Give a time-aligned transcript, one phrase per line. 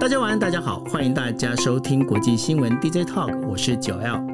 [0.00, 4.24] 大家晚安，大家好，欢迎大家收听国际新闻 DJ Talk，我是九 L。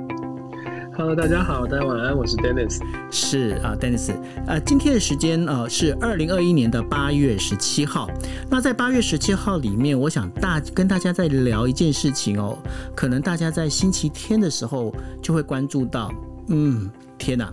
[0.97, 2.81] Hello，大家好，大家晚安，我是 Dennis。
[3.11, 4.15] 是啊，Dennis，
[4.47, 8.09] 呃，今天的时间呃是二零二一年的八月十七号。
[8.49, 12.57] 那在八月十七号里面，我想大跟大家在聊一件事情哦，
[12.95, 16.13] 可能大家在星期天的时候就会关注到，
[16.47, 16.89] 嗯，
[17.19, 17.53] 天哪，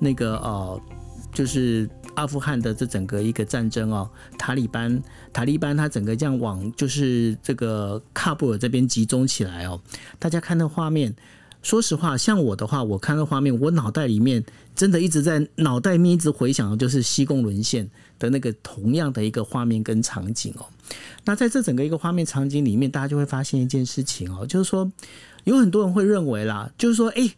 [0.00, 0.80] 那个呃，
[1.32, 1.88] 就是。
[2.14, 4.08] 阿富汗的这整个一个战争哦，
[4.38, 5.02] 塔利班
[5.32, 9.80] 塔利班他整个这样往就是这个喀布尔这边集中起来哦，
[10.18, 11.14] 大家看那画面，
[11.62, 14.44] 说实话，像我的话，我看那画面，我脑袋里面
[14.74, 20.66] 真的一直在脑袋里面一直回想的就是西贡沦陷的那个同样的一个画面跟场景哦。
[21.24, 24.90] 那在这整个一个画面场景里面，大家就会发现一件事情哦，就是说
[25.44, 27.34] 有很多人会认为啦，就是说，哎，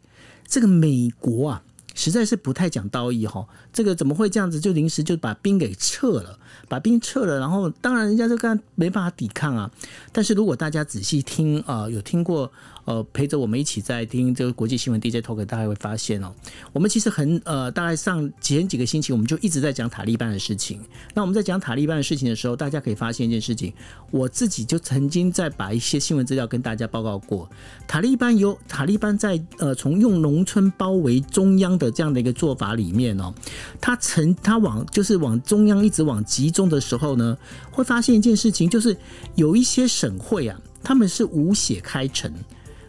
[0.48, 1.62] 这个美国啊。
[1.94, 9.70] 实在是不太讲道义哈，这个怎么会这样子就临时就把兵给撤了，把兵撤了，然后当然人家就干没办法抵抗啊。
[10.12, 12.52] 但是如果大家仔细听啊，有听过。
[12.84, 16.34] 呃，陪着我们一起在听这个国际新闻 DJ Talk，大家会发现哦，
[16.72, 20.80] 我们其实很呃，大概上前几个星期，我们就一直在讲塔利班的事情。
[21.14, 23.72] 那我们在讲塔利班的事情的时候，大家可以发现一件事情，
[24.10, 27.48] 我自己就曾经在把一些新闻资料跟大家报告过。
[27.86, 33.32] 塔利班有塔利班在呃，从用农村包围中央的这样的一个做法里面哦，
[33.80, 37.38] 他曾他往就是往中央一直往集中的时候呢，
[37.70, 38.94] 会发现一件事情，就是
[39.36, 42.30] 有一些省会啊，他们是无血开城。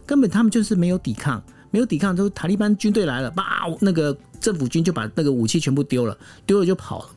[0.06, 7.10] 根本他们就是没有抵抗，没有抵抗，都塔利班军队来了，叭，那个政府军就把那个武器全部丢了，丢了就跑了，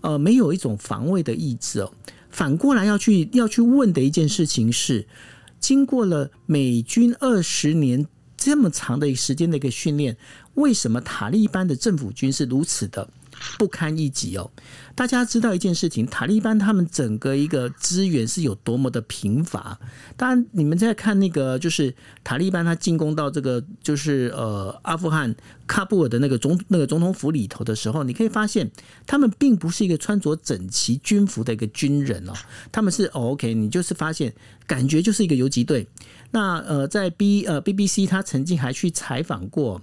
[0.00, 1.92] 呃，没有一种防卫的意志哦。
[2.30, 5.06] 反过来要去要去问的一件事情是，
[5.60, 10.16] 经过了美军二十年这么长的时间的一个训练，
[10.54, 13.08] 为什么塔利班的政府军是如此的
[13.58, 14.50] 不堪一击哦？
[14.94, 19.78] 大家知道一件事情，塔利班他们整个一个资源是有多么的贫乏。
[20.16, 25.34] 当然，你们在看那个就是塔利班他进攻到这个就是呃阿富汗
[25.66, 28.70] 喀布尔的那个总那个总统府里头的时候，你可以发现
[29.06, 32.32] 他们并不是一个穿着整齐军服的一个军人哦，
[32.70, 34.32] 他们是 OK，你就是发现
[34.66, 35.88] 感觉就是一个游击队。
[36.32, 39.80] 那呃在 B 呃 BBC 他曾经还去采访过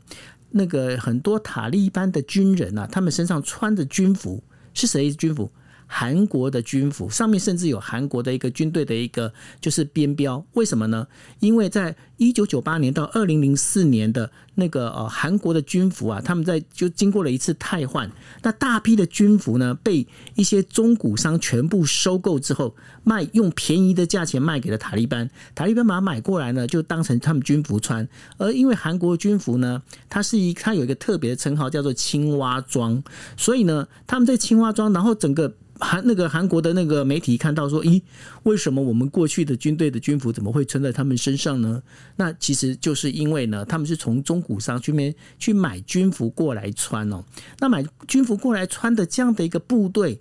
[0.52, 4.44] 那个很多塔利班的军人啊，他们身上穿着军服。
[4.72, 5.52] 是谁军服？
[5.92, 10.46] 韩国的军服上面甚至有韩国的一个军队的一个就是边标。
[10.54, 11.08] 为什么呢？
[11.40, 18.12] 因为在一九九八年到二零零四年的那个呃韩国的军服啊，他们在就经过了一次汰换，
[18.44, 20.06] 那大批的军服呢被
[20.36, 25.28] 一些中古商全部收购之后卖，用便宜的价钱卖给了塔利班。
[25.56, 28.08] 塔利班把它买过来呢，就当成他们军服穿。
[28.38, 33.02] 而因为韩国军服呢，它是一它有一个特别的称号叫做青蛙装，
[33.36, 35.56] 所以呢，他们在青蛙装，然后整个。
[35.80, 38.02] 韩那个韩国的那个媒体看到说，咦，
[38.44, 41.82] 为什么我们过去的军队的军服怎么会穿在他们身上呢？
[42.18, 47.24] 那其实就是因为呢，他们是从中古商去面去买军服过来穿哦。
[47.60, 50.20] 那买军服过来穿的这样的一个部队。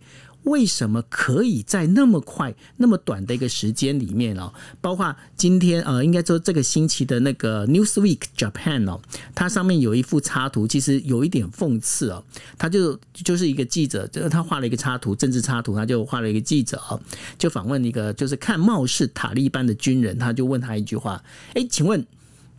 [0.49, 4.53] 为什么可以在那么快、那么短的一个时间里面哦？
[4.81, 9.01] 包括今天呃，应该说这个星期的那个 Newsweek Japan 哦，
[9.35, 12.25] 它上面有一幅插图，其实有一点讽刺哦。
[12.57, 17.01] 他就就是一个记者，就是他画了一个插图，政治插图，他就画了一个记者哦，
[17.39, 21.23] 就访问一个就是看貌似塔利班的军人，他就问他一句话：
[21.55, 22.05] 哎，请问？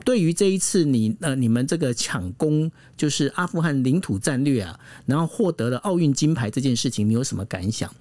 [0.05, 7.93] 对于这一次你呃你们这个抢攻就是阿富汗领土战略啊，然后获得了奥运金牌这件事情，你有什么感想？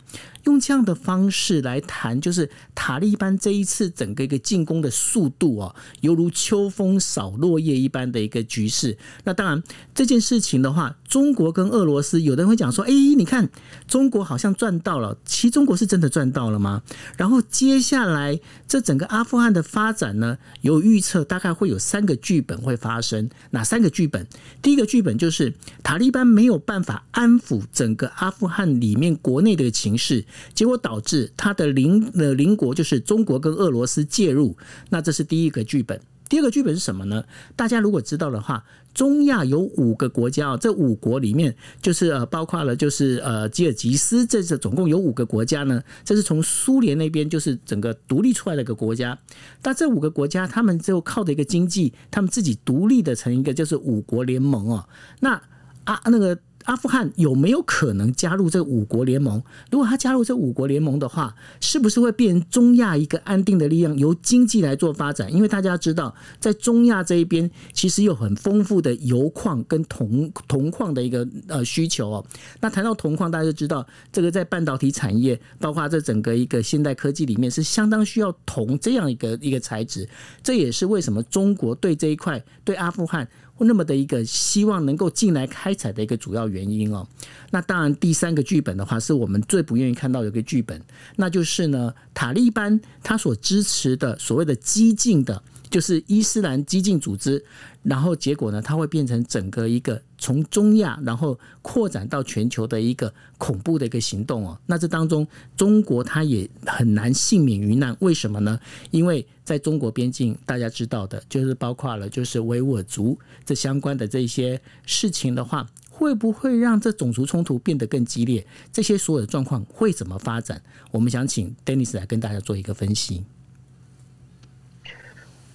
[0.45, 8.97] 用这样的方式来谈，就是塔利班这一次整个一个进攻的速度啊，犹如秋风扫落叶一般的一个局势。
[9.25, 9.63] 那当然
[9.95, 13.51] 这件事情的话，中国跟俄罗斯有的人会讲说，哎，你看
[13.87, 16.83] 中国好像赚到了，其实中国是真的赚到了吗？
[17.17, 23.31] 然后接下来这整个阿富汗的发展呢，有预测大概会有三个剧本会发生。
[23.53, 24.27] 哪三个剧本？
[24.61, 30.25] 第一个剧本就是塔利班没有办法安抚整个阿富汗里面国内的情势。
[30.53, 34.55] 结果导致他的邻的邻国就是中国跟俄罗斯介入，
[34.91, 35.99] 那这是第一个剧本。
[36.29, 37.25] 第二个剧本是什么呢？
[37.57, 45.83] 大家如果知道的话，中亚有五个国家啊，这五国里面就是呃包括了就是呃吉尔吉斯，这是总共有五个国家呢。
[46.05, 49.19] 这是从苏联那边就是整个独立出来的一个国家。
[49.63, 54.89] 但这五个国家他们就靠的一个经济，他们自己独立的成一个就是五国联盟哦。
[55.21, 55.41] 那
[55.85, 56.39] 啊那个。
[56.65, 59.43] 阿富汗有没有可能加入这五国联盟？
[59.71, 65.33] 如果他加入这五国联盟的话，是不是会变中亚一个安定的力量，由经济来做发展？
[65.33, 72.25] 因为大家知道，在中亚这一边，其实有很丰富的油矿跟铜铜矿的一个呃需求哦。
[72.61, 80.07] 那谈到铜矿，大家就知道，这个在半导体产业，包括这整个一个现代科技里面，是相当需要铜这样一个一个材质。
[80.43, 83.27] 这也是为什么中国对这一块对阿富汗。
[83.61, 87.07] 那么的一个希望能够进来开采的一个主要原因哦，
[87.51, 90.81] 那当然第三个剧本的话，是我们最不愿意看到的一个剧本，
[91.17, 95.43] 那就是呢，塔利班他所支持的所谓的激进的。
[95.71, 97.45] 就是伊斯兰激进组织，
[97.83, 104.59] 然后结果呢，它会变成整个一个从中亚，然后扩展到全球的一个恐怖的一个行动哦。
[104.67, 105.27] 那这当中，
[105.57, 107.97] 中国它也很难幸免于难。
[108.01, 108.59] 为什么呢？
[108.91, 118.47] 因为在中国边境，大家知道的，就是包括了就是维吾尔族这相关的这些事情的话，会不会让这种族冲突变得更激烈？
[118.73, 120.63] 这些所有的状况会怎么发展？
[120.91, 123.25] 我们想请 Dennis 来跟大家做一个分析。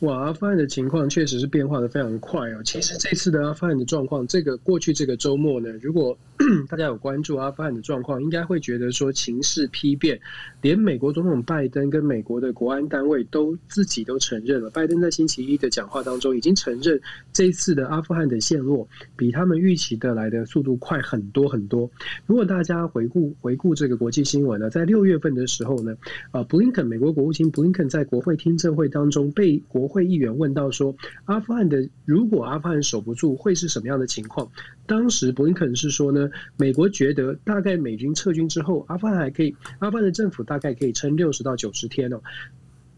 [0.03, 2.61] 哇，阿富汗的情况确实是变化的非常快哦。
[2.65, 6.17] 其实这次的阿富汗的状况，这个过去这个周末呢，如果
[6.67, 10.19] 大家有关注阿富汗的状况，应该会觉得说情势丕变，
[10.61, 14.69] 连美国总统拜登跟美国的国安单位都自己都承认了。
[14.71, 16.99] 拜登在星期一的讲话当中已经承认，
[17.31, 18.85] 这一次的阿富汗的陷落
[19.15, 21.89] 比他们预期的来的速度快很多很多。
[22.25, 25.95] 如果大家回顾回顾这个国际新闻呢，在六月份的时候呢，
[26.31, 30.95] 啊，布林肯美国国务卿布林肯在国会听证会当中被国会议员问到说，
[31.25, 34.49] 阿富汗的如果阿富汗守不住，会是什么样的情况？
[34.87, 42.19] 当时布林肯是说呢，美国觉得大概美军撤军之后，阿富汗还可以，阿富汗的政府大概可以撑六十到九十天哦。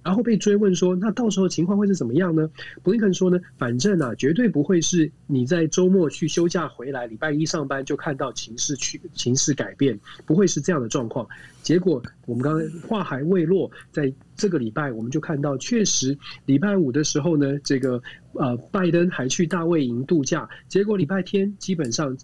[0.04, 2.48] 然后被追问说，那到时候情况会是怎么样呢？
[2.84, 11.28] 布林肯说呢，反正啊，绝对不会是你在周末去休假回来，礼拜一上班就看到情势去情势改变，不会是这样的状况。
[11.64, 18.02] 结果我们刚刚话还未落，在这个礼拜我们就看到，确实礼拜五的时候呢，这个
[18.34, 22.16] 呃拜登还去大卫营度假，结果礼拜天基本上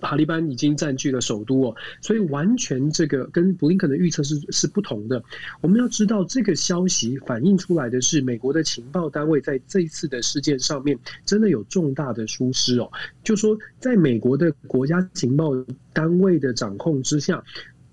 [0.00, 5.22] 塔利班已经占据了首都哦，所以完全这个跟布林肯的预测是是不同的。
[5.60, 12.90] 我们要知道这个消息反映出来的是美国的情报单位在这一次的事件上面真的有重大的疏失哦，
[13.22, 15.50] 就说在美国的国家情报
[15.92, 17.42] 单位的掌控之下。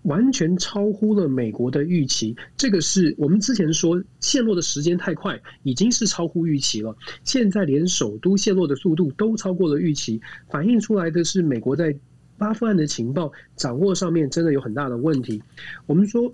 [0.08, 6.96] 完全超乎了美国的预期，这个是我们之前说陷落的时间太快，已经是超乎预期了。
[7.24, 11.96] 现在连首都陷落的速度都超过了预期，反映出来的是美国在
[12.38, 15.44] 阿富汗的情报掌握上面真的有很大的问题。
[15.86, 16.34] 我们说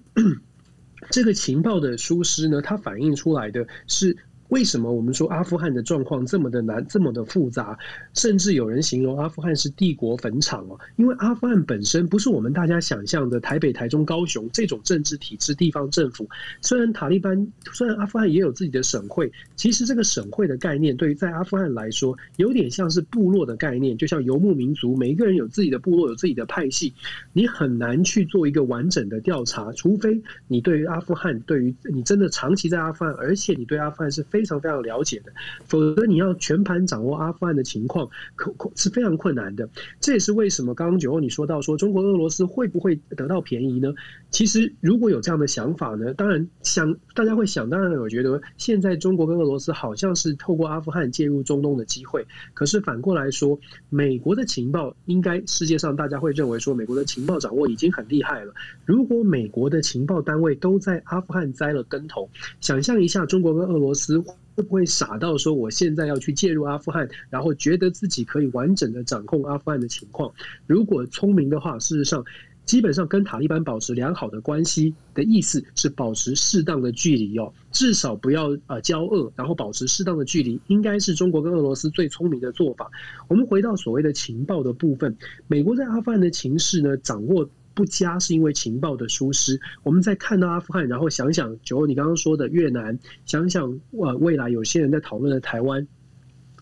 [1.09, 4.15] 这个情报的疏失呢，它反映出来的是。
[4.53, 7.75] 为什么我们说阿富汗的状况这么的难，这么的复杂？
[8.13, 10.79] 甚至有人形容阿富汗是帝国坟场哦。
[10.95, 16.29] 因为阿富汗本身不是我们大家想象的台北、台中、高雄这种政治体制、地方政府。
[16.61, 26.93] 虽然塔利班，虽然阿富汗也有自己的省会，其实这个省会的概念对于在阿富汗来说，有点像是部落的概念，就像游牧民族，每一个人有自己的部落，有自己的派系，
[27.33, 34.42] 你很难去做一个完整的调查，除非你对于阿富汗，对于你真的长期在阿富汗，而且你对阿富汗是非。
[34.43, 35.31] 非常非常了解的，
[35.65, 39.69] 否则你要全盘掌握阿富汗的情况，可是非常困难的。
[40.01, 43.93] 这也是为什么刚刚九欧你说到说中国俄罗斯会不会得到便宜呢？
[44.31, 52.25] 其实如果有这样的想法呢，当然想大家会想，当然我觉得现在中国跟俄罗斯好像是透过阿富汗介入中东的机会。
[52.53, 53.57] 可是反过来说，
[53.89, 58.53] 美国的情报应该世界上大家会认为说，美国的情报掌握已经很厉害了。
[58.85, 64.22] 如果美国的情报单位都在阿富汗栽了跟头，想象一下中国跟俄罗斯。
[64.55, 70.31] 会不会傻到说我现在要去介入阿富汗，然后觉得自己可以完整的掌控阿富汗的情况？
[70.67, 72.23] 如果聪明的话，事实上
[72.65, 82.89] 基本上跟塔利班保持良好的关系的意思是保持适当的距离哦，至少不要呃交恶，然后保持适当的距离，应该是中国跟俄罗斯最聪明的做法。
[83.27, 85.13] 我们回到所谓的情报的部分，
[85.47, 89.59] 美国在阿富汗的情势呢，掌握不佳是因为情报的疏失。
[89.83, 95.87] 我们在看到阿富汗，然后想想，九欧你刚刚说的越南，想想呃未来有些人在讨论的台湾。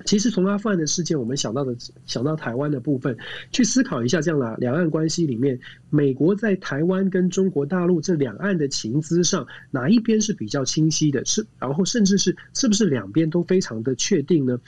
[0.03, 1.75] 其实从阿富汗的事件，我们想到的
[2.07, 3.15] 想到台湾的部分，
[3.51, 5.59] 去思考一下这样的两岸关系里面，
[5.91, 11.23] 美国在台湾跟中国大陆这两岸的情资上，哪一边是比较清晰的？
[11.23, 14.59] 是然后甚至是是不是两边都非常的确定呢？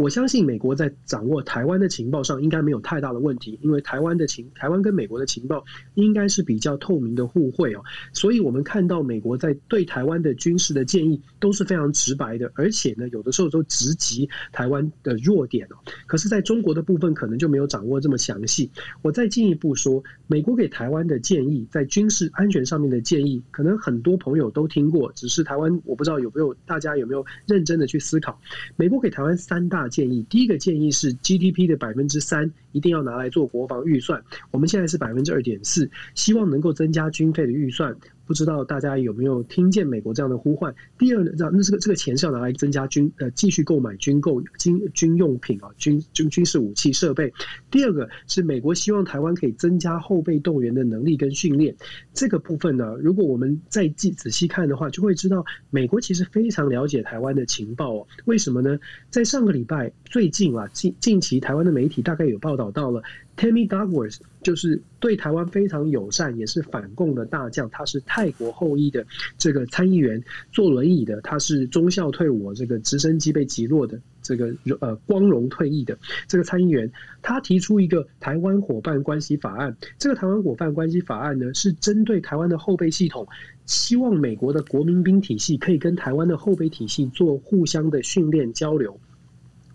[0.00, 7.82] 我相信美国在掌握台湾的情报上应该没有太大的问题，因为台湾的情，台湾跟美国的情报应该是比较透明的互惠哦。
[8.14, 15.76] 所以我们看到美国在对台湾的军事的建议都是非常直白的，而且呢，有的时候都直击台湾的弱点哦。
[16.06, 18.70] 可是，在中国的部分可能就没有掌握这么详细。
[19.02, 28.40] 我再进一步说，美国给台湾的建议，在军事安全上面的建议，可能很多朋友都听过，只是台湾我不知道有没有大家有没有认真的去思考。
[28.76, 37.94] 美国给台湾三大建议，第一个建议是 GDP 的百分之三一定要拿来做国防预算，我们现在是百分之二点四，希望能够增加军费的预算。
[38.30, 40.72] 不知道大家有没有听见美国这样的呼唤？
[40.96, 47.32] 第二呢，那这个这个钱是要拿来增加军呃继续购买军购军军用品啊军军军事武器设备。
[47.72, 51.74] 第二个是美国希望台湾可以增加后备动员的能力跟训练。
[52.14, 58.06] 这个部分呢，如果我们再细仔细看的话，就会知道美国其实非常了解台湾的情报哦。
[58.26, 58.78] 为什么呢？
[59.10, 63.02] 在上个礼拜最近啊近近期台湾的媒体大概有报道到了。
[63.36, 67.70] Tammy Duckworth 就是对台湾非常友善，也是反共的大将。
[67.70, 69.06] 他是泰国后裔的
[69.38, 70.22] 这个参议员，
[70.52, 71.20] 坐轮椅的。
[71.22, 76.90] 他是中校退伍，这个直升机被击落的这个呃光荣退役的这个参议员。
[77.22, 79.74] 他提出一个台湾伙伴关系法案。
[79.98, 83.26] 这个台湾伙伴关系法案呢，是针对台湾的后备系统，
[83.64, 88.98] 希望美国的国民兵体系可以跟台湾的后备体系做互相的训练交流。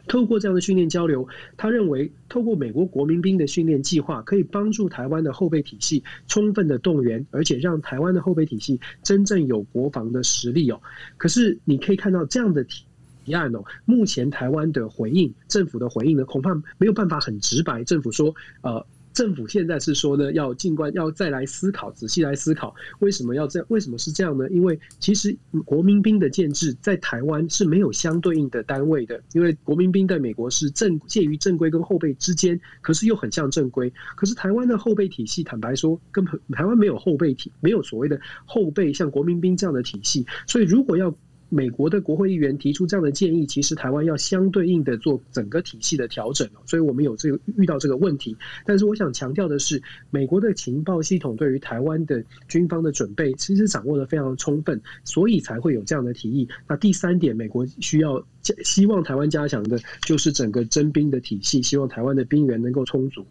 [0.08, 10.82] 透过这样的训练交流，他认为透过美国国民兵的训练计划，可以帮助台湾的后备体系充分的动员，而且让台湾的后备体系真正有国防的实力哦。
[11.18, 12.84] 可是你可以看到这样的提
[13.26, 17.84] 提案哦，目前台湾的回应，政府的回应呢，恐怕没有办法很直白。
[17.84, 18.86] 政府说，呃。
[19.16, 23.66] 政府现在是说呢，要尽管要再来思考，仔细来思考，为什么要这样？
[23.70, 24.48] 为什么是这样呢？
[24.50, 33.92] 因为其实国民兵的建制在台湾是没有相对应的单位的，因为国民兵在美国是正介于正规跟后备之间，可是又很像正规。
[34.18, 41.16] 可是台湾的后备体系，坦白说，跟台湾没有后备体，没有所谓的后备像国民兵这样的体系，所以如果要。
[41.56, 48.36] 美国的国会议员提出这样的建议，其实台湾要相对应的做整个体系的调整，所以我们有这个遇到这个问题。
[48.66, 56.46] 但是我想强调的是，美国的情报系统对于台湾的军方的准备，其实掌握的非常充分，所以才会有这样的提议。
[56.68, 58.22] 那第三点，美国需要
[58.64, 63.26] 希望台湾加强的就是整个征兵的体系，希望台湾的兵源能够充足。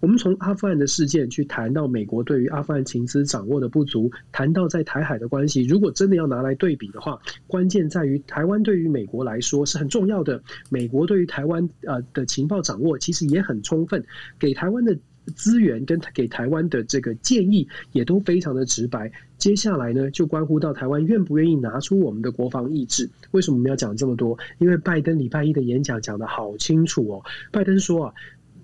[0.00, 14.04] 我们从阿富汗的事件去谈到美国对于阿富汗情资掌握的不足，谈到在台海的关系，如果真的要拿来对比的话，关键在于台湾对于美国来说是很重要的，美国对于台湾呃的情报掌握其实也很充分，
[14.38, 14.96] 给台湾的
[15.34, 19.10] 资源跟给台湾的这个建议也都非常的直白。
[19.38, 23.08] 接下来呢，就关乎到台湾愿不愿意拿出我们的国防意志。
[23.32, 24.38] 为什么我们要讲这么多？
[24.58, 27.22] 因为拜登礼拜一的演讲讲的好清楚哦。
[27.50, 28.14] 拜登说啊，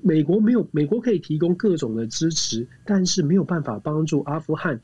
[0.03, 4.81] 美国没有，美国可以提供各种的支持，但是没有办法帮助阿富汗，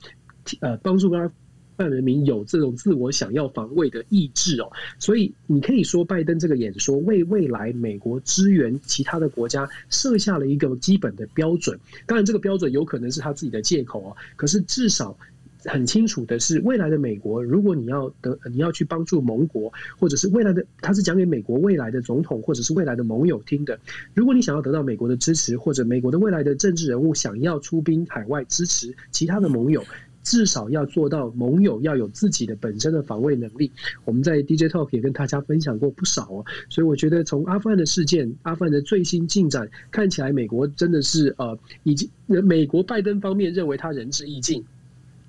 [0.61, 1.31] 呃，帮助阿。
[1.76, 11.78] 让人民有这种自我想要防卫的意志哦，所以你可以说拜登这个演说为未来美国支援其他的国家设下了一个基本的标准。
[12.07, 14.16] 当然，这个标准有可能是他自己的借口哦。
[14.37, 15.16] 可是至少
[15.64, 23.78] 很清楚的是，未来的美国，如果你要得你要去帮助盟国，或者是未来的，他是讲给美国未来的总统或者是未来的盟友听的。
[24.14, 29.83] 如果你想要得到美国的支持，或者美国的未来的政治人物想要出兵海外支持其他的盟友。
[30.25, 33.71] 至少要做到盟友要有自己的本身的防卫能力。
[34.04, 44.64] 我们在 DJ Talk 也跟大家分享过不少哦，所以我觉得从阿富汗的事件、阿富汗的最新进展看起来，美国真的是呃，已经美国拜登方面认为他仁至义尽。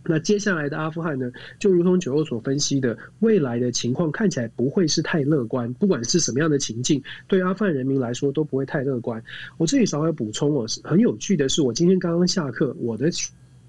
[0.08, 5.74] 那接下来的阿富汗呢，就如同九欧所分析的，未来的情况看起来不会是太乐观。
[5.74, 9.22] 不管是什么样的情境，对阿富汗人民来说都不会太乐观。
[9.58, 13.12] 我这里稍微补充哦，很有趣的是，我今天刚刚下课，我的。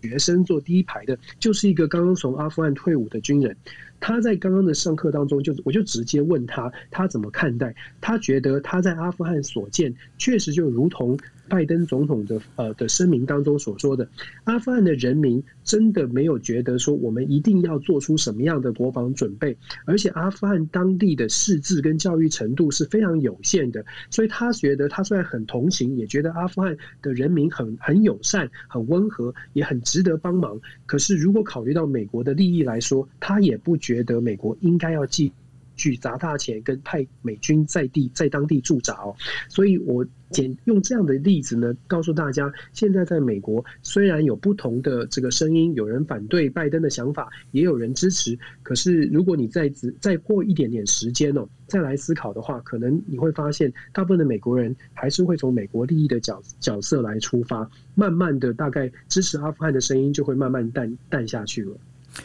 [0.03, 3.57] 学生坐第一排的，就是一个刚刚从阿富汗退伍的军人。
[3.99, 7.75] 他在刚刚的上课当中，就我就直接问他，他怎么看待？
[8.01, 11.19] 他觉得他在阿富汗所见，确实就如同。
[11.49, 14.09] 拜登总统的呃的声明当中所说的，
[14.45, 30.61] 阿富汗的人民真的没有觉得说我们一定要做出什么样的国防准备，而且阿富汗当地的识字跟教育程度是非常有限的，所以他觉得他虽然很同情，也觉得阿富汗的人民很很友善、很温和，也很值得帮忙。
[30.85, 35.33] 可是如果考虑到美国的利益来说，他也不觉得美国应该要继
[35.77, 39.15] 举砸大钱跟派美军在地在当地驻扎哦。
[39.49, 61.77] 所以我简用这样的例子呢，告诉大家，现在在美国虽然有不同的这个声音，有人反对拜登的想法，也有人支持，可是如果你再再过一点点时间哦，再来思考的话，可能你会发现，大部分的美国人还是会从美国利益的角角色来出发，慢慢的，大概支持阿富汗的声音就会慢慢淡淡下去了。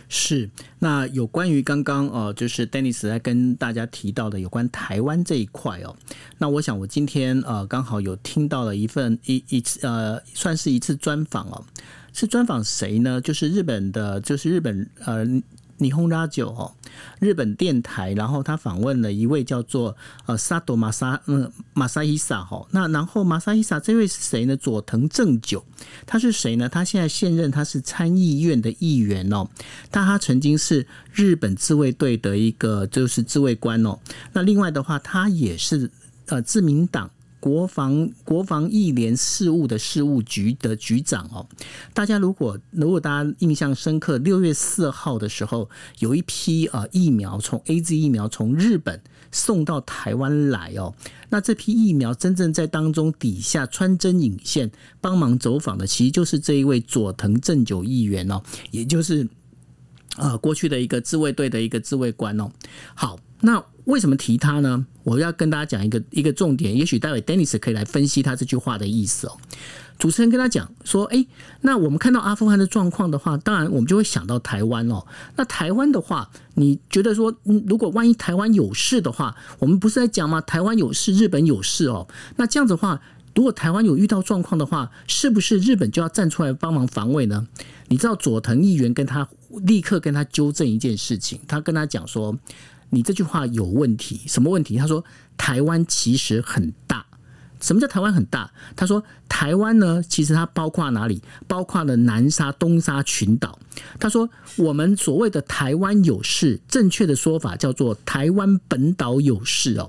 [0.09, 5.95] 是，那有关于刚刚呃，就是 Dennis 在跟大家提到的有关台湾这一块哦，
[6.37, 11.63] 那我想我今天呃刚好有听到了一份一一次呃算是一次专访哦，
[12.13, 13.19] 是专访谁呢？
[13.21, 15.25] 就是日本的，就是日本呃。
[15.81, 16.71] 霓虹拉九哦，
[17.19, 19.97] 日本电台，然后他访问了一位叫做
[20.27, 24.55] 呃萨多马萨嗯马萨伊萨哈，那然后马萨伊萨这位是谁呢？
[24.55, 25.65] 佐藤正久，
[26.05, 26.69] 他是谁呢？
[26.69, 29.47] 他现在现任他是参议院的议员哦，
[29.89, 33.97] 但他曾经是日本自卫队的一个就是自卫官哦。
[34.33, 35.89] 那另外的话，他也是
[36.27, 37.09] 呃自民党。
[37.41, 41.45] 国防国防艺联事务的事务局的局长哦，
[41.91, 45.67] 大家如果如果大家印象深刻，六月四号的时候，
[45.97, 50.93] 有一批呃疫苗从 AZ 疫苗从日本送到台湾来哦，
[51.29, 54.71] 那这批疫苗真正在当中底下穿针引线
[55.01, 59.27] 帮忙走访的，其实就是这一位佐藤正久议员哦，也就是
[60.17, 62.51] 呃过去的一个自卫队的一个自卫官哦。
[62.93, 63.65] 好，那。
[63.85, 64.85] 为什么提他呢？
[65.03, 69.37] 我要跟大家讲一个一个重点，也许待会 Dennis 可以来分析他这句话的意思哦。
[69.97, 71.27] 主持人跟他讲说：“诶，
[71.61, 75.05] 那我们看到阿富汗的状况的话，当然我们就会想到台湾哦。
[75.35, 80.41] 那台湾的话，你觉得说，如果万一台湾有事的话，我们不是在讲吗？
[80.41, 82.07] 台湾有事，日本有事哦。
[82.37, 82.99] 那这样子的话，
[83.35, 87.47] 如果台湾有遇到状况的话，是不是日本就要站出来帮忙防卫呢？
[87.89, 89.27] 你知道佐藤议员跟他
[89.65, 92.35] 立刻跟他纠正一件事情，他跟他讲说。”
[92.91, 94.77] 你这句话有问题，什么问题？
[94.77, 95.03] 他说
[95.35, 97.03] 台湾其实很大。
[97.59, 98.51] 什么叫台湾很大？
[98.75, 101.21] 他说台湾呢，其实它包括哪里？
[101.47, 103.59] 包括了南沙、东沙群岛。
[103.99, 109.87] 他说我们所谓的台湾有事，正确的说法叫做台湾本岛有事哦。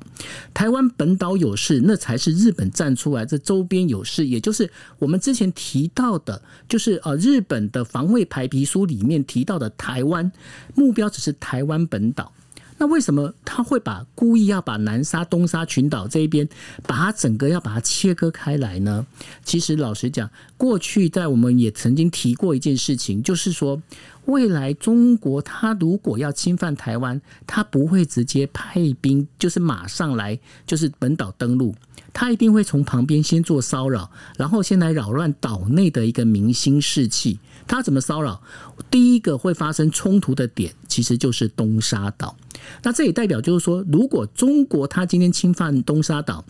[0.52, 10.30] 台湾本岛有事，那才是日本站出来，这周边有事，也就是我们之前提到的，就是呃日本的防卫白皮书里面提到的台湾
[10.74, 12.34] 目标只是台湾本岛。
[12.82, 16.48] 那为什么他会把故意要把南沙、东沙群岛这一边，
[16.84, 19.06] 把它整个要把它切割开来呢？
[19.44, 23.80] 其实老实讲，过去在我们也曾经提过一件事情，就是说，
[24.24, 30.36] 未来中国他如果要侵犯台湾，他不会直接派兵，就是马上来，
[30.66, 31.72] 就是本岛登陆，
[32.12, 37.38] 他一定会从旁边先做骚扰，然后先来扰乱岛内的一个民心士气。
[37.66, 38.42] 他怎么骚扰？
[38.90, 42.36] 第一个会发生冲突的点，其实就是东沙岛。
[42.82, 46.44] 那这也代表就是说，如果中国他今天侵犯东沙岛，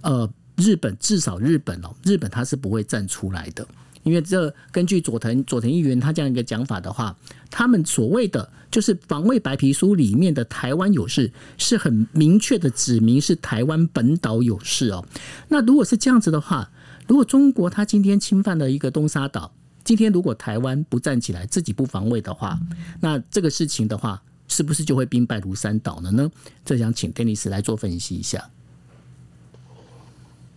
[0.00, 3.66] 呃，日本至少日本哦，日本他是不会站出来的，
[4.02, 7.16] 因为这根据佐藤佐藤议员他这样一个讲法的话，
[7.50, 15.04] 他们所谓的就是防卫白皮书里面的台湾有事，是很明确的指明是台湾本岛有事哦。
[15.48, 16.70] 那如果是这样子的话，
[17.06, 19.52] 如果中国他今天侵犯了一个东沙岛，
[19.84, 22.58] 今天如果台湾不站起来，自己不防卫的话，
[23.00, 24.22] 那这个事情的话。
[24.48, 26.30] 是不是就会兵败如山倒了呢？
[26.62, 28.50] 这想请 Dennis 来做分析一下。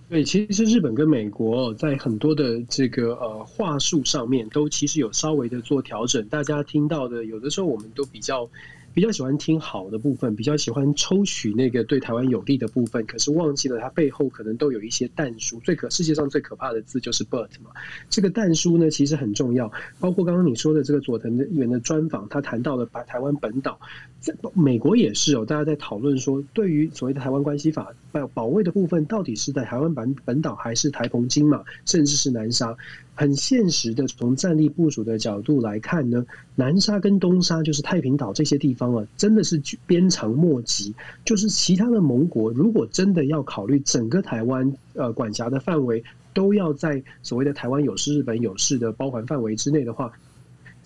[0.10, 6.28] 对，其实日本跟美国在很多的这个呃话术上面，都其实有稍微的做调整。
[6.28, 8.50] 大家听到的，有的时候我们都比较。
[8.96, 15.60] 比较喜欢听好的部分，比较喜欢抽取那个对台湾有利的部分，可是忘记了它背后可能都有一些但书。
[15.60, 17.72] 最可世界上最可怕的字就是 but 嘛，
[18.10, 19.70] 这个但书呢其实很重要。
[20.00, 23.78] 包括刚刚你说的这个佐藤的议员的专访，他谈到了把台湾本岛，
[24.22, 32.78] 在美国也是哦，大家在讨论说，对于所谓的台湾关系法保保卫的部分，到底是在台湾本本岛还是台澎金马，甚至是南沙？
[33.16, 40.94] 很现实的，从战力部署的角度来看呢，南沙跟东沙就是太平岛这些地方啊，真的是鞭长莫及。
[41.24, 50.12] 就是其他的盟国，如果真的要考虑整个台湾呃管辖的范围，都要在所谓的台湾有事、日本有事的包环范围之内的话。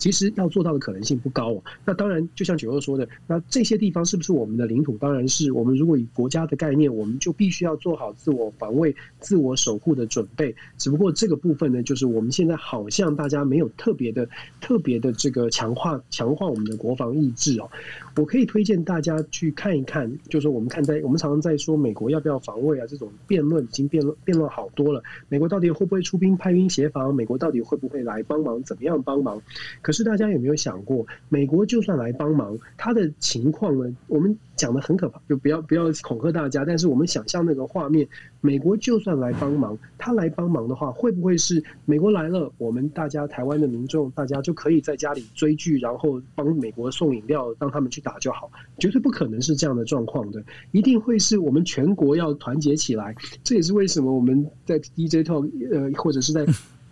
[0.00, 1.62] 其实要做到的可能性不高哦。
[1.84, 4.98] 那当然，就像九二说的，那这些地方是不是我们的领土？
[4.98, 5.52] 当然是。
[5.52, 10.54] 我们如果以国家的概念，我们就必须要做好自我防卫、自我守护的准备。
[10.78, 14.26] 只不过这个部分呢，就是我们现在好像大家没有特别的、
[14.58, 17.68] 特别的这个强化、强化我们的国防意志哦。
[18.16, 25.02] 我可以推荐大家去看一看，就是我们看在我们常常在说美国要不要防卫啊这种辩论，已经辩论辩论好多了。
[25.28, 27.14] 美国到底会不会出兵派兵协防？
[27.14, 28.62] 美国到底会不会来帮忙？
[28.62, 29.42] 怎么样帮忙？
[29.90, 33.92] 可是大家有没有想过，美国就算来帮忙，他的情况呢？
[34.06, 36.64] 我们讲的很可怕，就不要不要恐吓大家。
[36.64, 38.06] 但是我们想象那个画面，
[38.40, 48.48] 美国就算来帮忙，他来帮忙的话，会不会是美国来了，我们大家台湾的民众，大家就可以在家里追剧，然后帮美国送饮料，让他们去打就好？
[48.78, 53.12] 绝对不可能是这样的状况的，一定会是我们全国要团结起来。
[53.42, 56.46] 这也是为什么我们在 DJ Talk 呃，或者是在。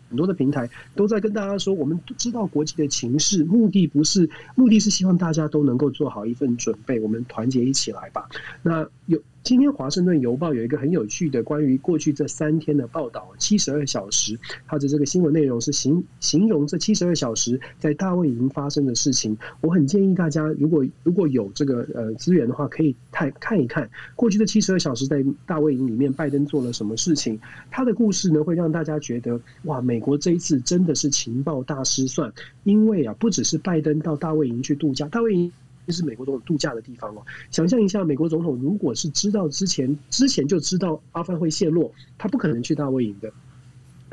[0.09, 8.29] 很多的平台都在跟大家说，我们知道国际的情势，目的不是，目的是希望大家都能够做好一份准备，我们团结一起来吧。
[8.63, 9.21] 那有。
[9.45, 19.35] 今天《华盛顿邮报》有一个很有趣的关于过去这三天的报道，七十二小时，它的这个新闻内容是形形容这七十二小时在大卫营发生的事情。
[19.63, 27.41] 我很建议大家，如果如果有这个呃资源的话，可以看看一看过去的七十二小时在大卫营里面拜登做了什么事情。
[27.71, 32.31] 他的故事呢，会让大家觉得哇，美国这一次真的是情报大失算，
[32.65, 35.51] 因为啊，不只是拜登到大卫营去度假，大卫营。
[35.89, 37.23] 这是美国总统度假的地方哦。
[37.51, 43.33] 想象一下，美国总统如果是知道之前之前就知道阿富汗会陷落，他不可能去大卫营的。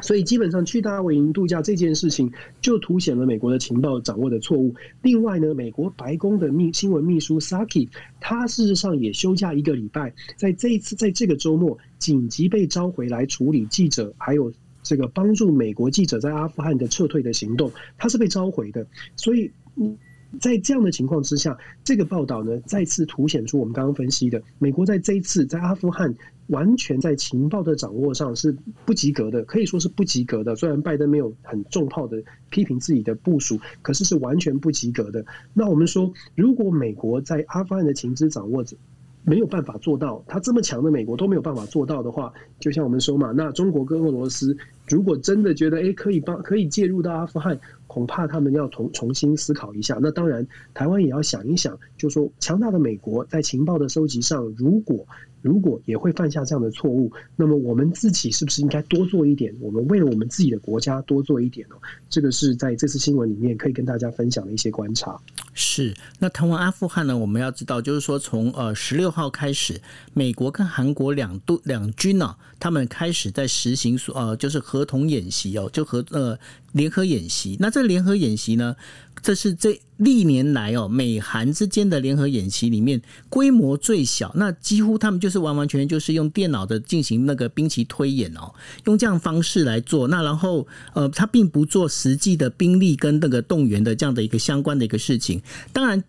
[0.02, 4.74] 所以基本上去大卫营度假这件事情，就凸显了美国的情报掌握的错误。
[5.02, 7.90] 另外呢，美国白宫的秘新闻秘书 Saki，
[8.22, 14.50] 他事实上也休假一个礼拜，在这一次在这个周末紧急被召回来处理记者，还有
[14.82, 18.88] 这个帮助美国记者在阿富汗的撤退的行动，他是被召回的。
[19.18, 19.98] 所以嗯。
[20.40, 26.14] 在这样的情况之下，这个报道呢，再次凸显出我们刚刚分析的，美国在这一次在阿富汗
[26.48, 30.56] 完全在情报的掌握上是不及格的，可以说是不及格的。
[30.56, 35.26] 虽然拜登没有很重炮的批评自己的部署，可是是完全不及格的。
[35.54, 38.78] 那我们说，如果美国在阿富汗的情资掌握者
[39.24, 44.56] 没有办法做到，他这么强的美国都没有办法做到的话，就像我们说嘛，那中国跟俄罗斯
[44.88, 47.60] 如果真的觉得诶可以帮可以介入到阿富汗。
[47.88, 49.98] 恐怕他们要重重新思考一下。
[50.02, 55.08] 那当然，台湾也要想一想，就说强大的美国在情报的收集上，如果
[55.42, 59.56] 如果也会犯下这样的错误，那么我们自己是不是应该多做一点？
[59.62, 61.78] 我们为了我们自己的国家多做一点哦。
[62.10, 65.18] 这个是在这次新闻里面可以跟大家分享的一些观察。
[65.56, 65.96] 是。
[66.20, 69.82] 那谈完阿富汗呢，我们要知道，就是说从呃十六号开始，
[70.14, 76.38] 美国跟韩国两度两军呢、啊，他们开始在实行呃就是合同演习哦，就和呃。
[76.76, 78.76] 联合演习，那这联合演习呢？
[79.22, 84.30] 这是这历年来哦，美韩之间的联合演习里面规模最小。
[84.36, 90.10] 那几乎他们就是完完全全就是用电脑的进行那个兵棋推演哦，用这样方式来做。
[90.10, 95.42] 那然后呃，他并不做实际的兵力跟那个动员的这样的一个相关的一个事情。
[95.74, 96.04] 当然。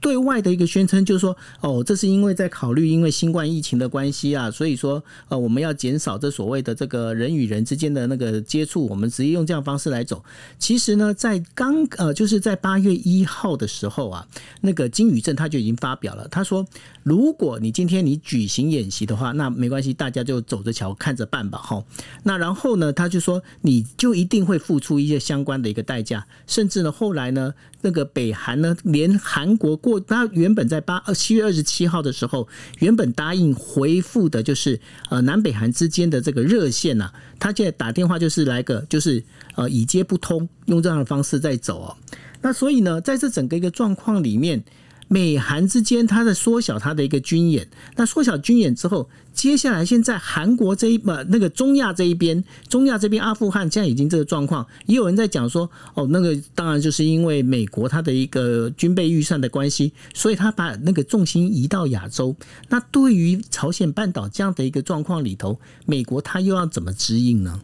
[0.00, 10.24] 对外的一个宣称就是说，哦，这是因为在考虑因为新冠疫情的关系啊，所以说呃，我们要减少这所谓的这个人与人之间的那个接触，我们直接用这样方式来走。
[10.58, 14.26] 其实呢，在刚呃，就是在八月一号的时候啊，
[14.60, 16.66] 那个金宇镇他就已经发表了，他说，
[17.02, 21.82] 如果你今天你举行演习的话，那没关系，大家就走着瞧，看着办吧，哈。
[22.24, 29.76] 那然后呢，他就说，你就一定会付出一些相关的一个代价，甚至呢，后来呢，那个北韩呢，连韩国。
[29.86, 32.48] 过他原本在八呃七月二十七号的时候，
[32.80, 39.22] 原本答应回复的就是呃南北韩之间的这个热线呐、啊，他现在打电话就是来个就是
[39.54, 41.96] 呃已接不通，用这样的方式在走哦。
[42.42, 44.64] 那所以呢，在这整个一个状况里面。
[45.08, 47.68] 美韩之间，它在缩小它的一个军演。
[47.94, 62.34] 那缩小军演之后，接下来现在韩国这一呃那个中亚这一边，中亚这边阿富汗现在已经这个状况，也有人在讲说，哦，那个当然就是因为美国它的一个军备预算的关系，所以他把那个重心移到亚洲。
[62.68, 67.60] 那对于朝鲜半岛这样的一个状况里头，美国它又要怎么指引呢？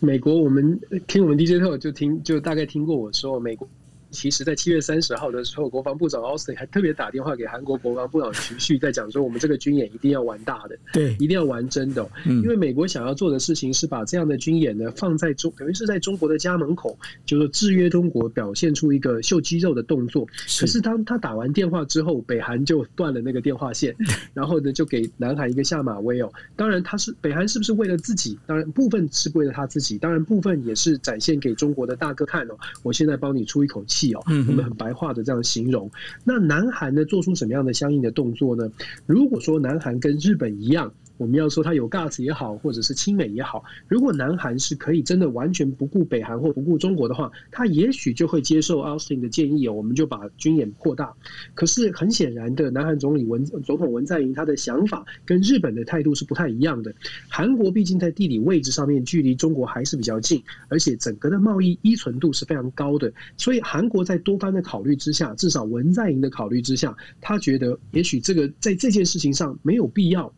[0.00, 3.66] 美国，我们听我们 DJ 特就听就大概听过我说美国。
[4.14, 12.08] 其实，在七月三十号的时候，国防部长奥斯汀还特别打电话给韩国国防部长徐旭，在讲说，我们这个军演一定要玩大的，对，一定要玩真的。
[12.24, 16.96] 因为美国想要做的事情是把这样的军演呢放在中，等于是在中国的家门口，
[17.26, 20.24] 就是制约中国，表现出一个秀肌肉的动作。
[20.60, 23.94] 可是当他打完电话之后，北韩就断了那个电话线，
[24.32, 26.32] 然后呢，就给南韩一个下马威哦。
[26.54, 28.38] 当然，他是北韩是不是为了自己？
[28.46, 32.56] 当然，部分是为了他自己，当然部分也是展现给中国的大哥看哦。
[32.82, 34.03] 我现在帮你出一口气。
[34.26, 35.90] 嗯，我们很白话的这样形容。
[36.24, 38.70] 那南韩呢，做出什么样的相应的动作呢？
[39.06, 51.12] 如果说南韩跟日本一样，我们要说他有 gas 也好，或者是亲美也好，如果南韩是可以真的完全不顾北韩或不顾中国的话，他也许就会接受 Austin 的建议，我们就把军演扩大。
[51.54, 56.94] 可是很显然的，南韩总理文总统文在寅他的想法跟日本的态度是不太一样的。
[57.28, 70.32] 韩国毕竟在地理位置上面距离中国还是比较近，而且整个的贸易依存度是非常高的，所以韩国在多方的考虑之下，至少文在寅的考虑之下，他觉得也许这个在这件事情上没有必要。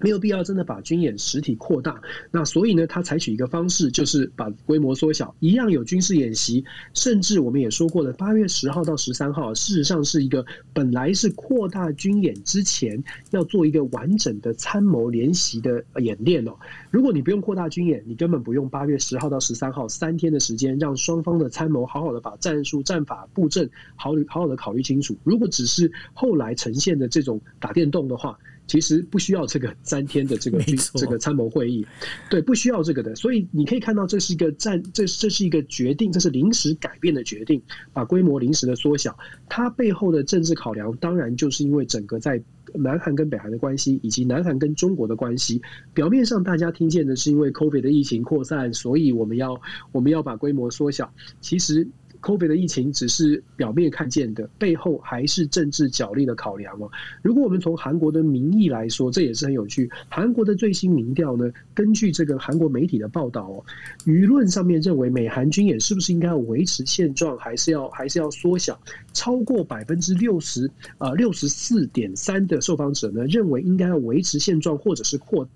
[0.00, 16.52] 没有必要真的把军演实体扩大，那所以呢，他采取一个方式，就是把规模缩小，一样有军事演习，甚至我们也说过了，八月十号到十三号，事实上是一个本来是扩大军演之前要做一个完整的参谋联席的演练哦。
[16.90, 25.16] 如果你不用扩大军演，你根本不用八月十号到十三号三天的时间，让双方的参谋好好的把战术、战法、布阵好好好的考虑清楚。
[25.24, 28.38] 如果只是后来呈现的这种打电动的话。
[28.70, 30.62] 其实不需要这个三天的这个
[30.94, 31.84] 这个参谋会议，
[32.30, 33.16] 对，不需要这个的。
[33.16, 37.60] 所以你可以看到，这是一个战，这这是一个决定，这是临时改变的决定，
[37.92, 39.18] 把规模临时的缩小。
[39.48, 42.40] 它背后的政治考量，当然就是因为整个在
[42.72, 45.60] 南韩跟北韩的关系，以及南韩跟中国的关系。
[45.92, 51.12] 表面上大家听见的是因为 COVID 的疫情扩散，所以我们要我们要把规模缩小。
[51.40, 51.88] 其实。
[52.20, 56.90] COVID 的疫情只是表面看见的，背后还是政治角力的考量哦。
[57.22, 59.90] 如果我们从韩国的民意来说，这也是很有趣。
[60.08, 63.64] 韩国的最新民调呢，根据这个韩国媒体的报道哦，
[64.04, 68.78] 舆论上面认为美韩军演是不是应该要维持现状，还是要还是要缩小？
[69.12, 75.48] 超过百分之六十，呃，六十四点三的受访者呢，认为应该要维持现状，或者是扩。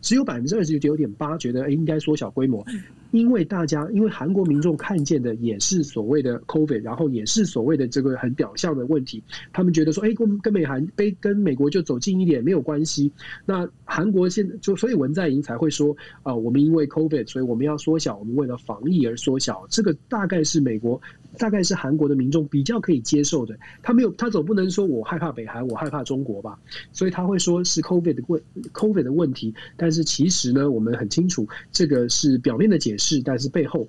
[0.00, 2.64] 只有百分之二十九点八觉得应该缩小规模，
[3.10, 10.86] 因为大家因为韩国民众看见的也是所谓的 COVID，然后也是所谓的这个很表象的问题，他们觉得说，哎，跟跟美韩，
[11.20, 13.12] 跟美国就走近一点没有关系。
[13.44, 19.66] 那韩国现在就所以文在寅才会说，啊，我们因为 COVID，所以我们要缩小，我们为了防疫而缩小。
[19.68, 21.00] 这个大概是美国，
[21.38, 23.58] 大概是韩国的民众比较可以接受的。
[23.82, 26.58] 他没有，他总不能说我害怕北韩，我害怕中国吧？
[26.92, 28.42] 所以他会说是 COVID 的问
[28.72, 29.54] ，COVID 的问题。
[29.76, 33.88] 但是其实呢，我们很清楚，这个是表面的解释，但是背后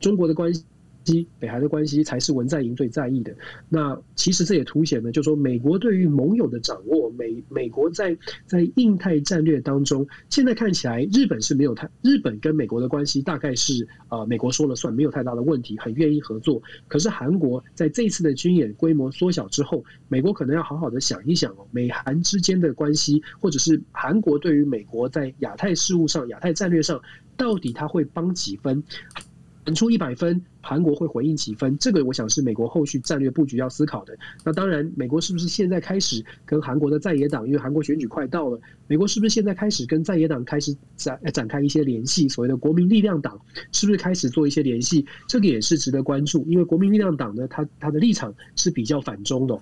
[0.00, 0.64] 中国的关系
[1.04, 1.26] 系。
[1.38, 3.34] 北韩的关系才是文在寅最在意的。
[3.68, 16.62] 那其实这也凸显了，就是说美国对于盟友的掌握，美美国在在印太战略当中，现在看起来日本是没有太，日本跟美国的关系大概是呃美国说了算，没有太大的问题，很愿意合作。
[16.88, 27.00] 可是韩国在这次的军演规模缩小之后，美国可能要好好的想一想哦，美韩之间的关系，或者是韩国对于美国在亚太事务上、亚太战略上，
[27.36, 28.82] 到底他会帮几分？
[29.74, 31.76] 出一百分，韩国会回应几分？
[31.78, 34.16] 这个我想是美国后续战略布局要思考的。
[34.44, 42.28] 那当然，美国是不是现在开始跟韩国的在野党，因为韩国选举快到了，美国是不是现在开始跟在野党开始展展开一些联系？
[42.28, 43.40] 所谓的国民力量党
[43.72, 45.04] 是不是开始做一些联系？
[45.26, 49.58] 这个也是值得关注，因为国民力量党呢，它它的立场是比较反中的，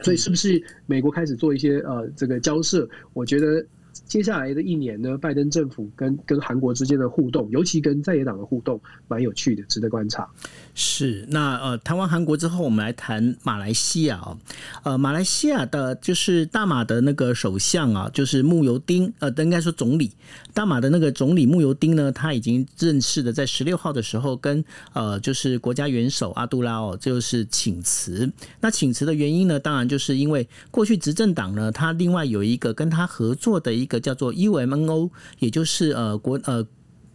[0.00, 2.88] 所以是不是美国开始做一些呃这个交涉？
[3.12, 3.64] 我觉得。
[4.06, 10.28] 接下来的一年呢，拜登政府跟跟韩国之间的互动，尤其跟在野党的互动，蛮有趣的，值得观察。
[10.74, 14.36] 是，那呃，谈完韩国之后，我们来谈马来西亚哦。
[14.82, 20.10] 呃，马来西亚的就是大马的那个首相啊，就是慕尤丁，呃，应该说总理。
[20.52, 28.30] 大马的那个总理慕尤丁呢，他已经正式的在十六号的时候跟呃，就是国家元首阿杜拉哦，就是请辞。
[28.60, 36.66] 那请辞的原因呢，当然就是因为过去执政党呢，他另外有一个跟他合作的一一个叫做 UMNO，也就是呃国呃。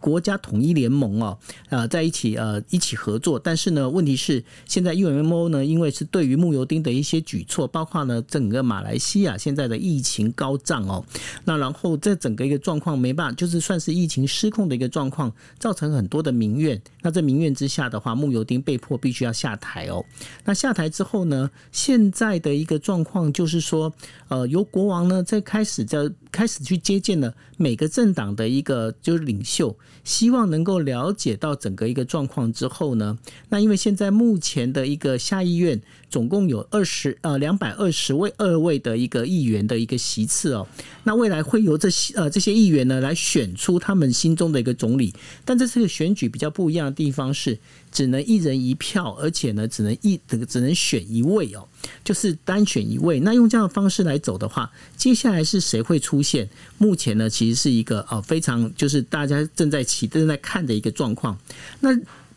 [0.02, 11.04] 国家统一联盟哦，呃，在一起呃一起合作，但是呢，问题是现在 UMO 呢，因为是对于慕尤丁的一些举措，包括呢整个马来西亚现在的疫情高涨哦，
[11.44, 16.80] 那然后这整个一个状况没办法，就是算是疫情失控的一个状况，造成很多的民怨。
[17.02, 20.02] 那在民怨之下的话，慕尤丁被迫必须要下台哦。
[20.46, 23.92] 那下台之后呢，现在的一个状况就是说，
[24.28, 29.76] 呃，由国王呢在开始在开始去接见了每个政党的一个就是领袖。
[30.02, 33.18] 希望能够了解到整个一个状况之后呢，
[33.50, 35.80] 那因为现在目前的一个下议院
[36.10, 40.66] 总共有二十呃两百二十位二位的一个议员的一个席次哦，
[41.04, 47.58] 那未来会由这些呃这些议员呢来选出他们心中的一个总理，但这次的选举比较不一样的地方是。
[47.92, 51.66] 只能一人一票，而且呢，只能一这个只能选一位哦，
[52.04, 53.18] 就是单选一位。
[53.18, 56.48] 那用这样的方式来走的话，接下来是谁会出现？
[56.78, 61.36] 目前呢，其实是一个呃非常就是大家正在期正在看的一个状况。
[61.80, 61.90] 那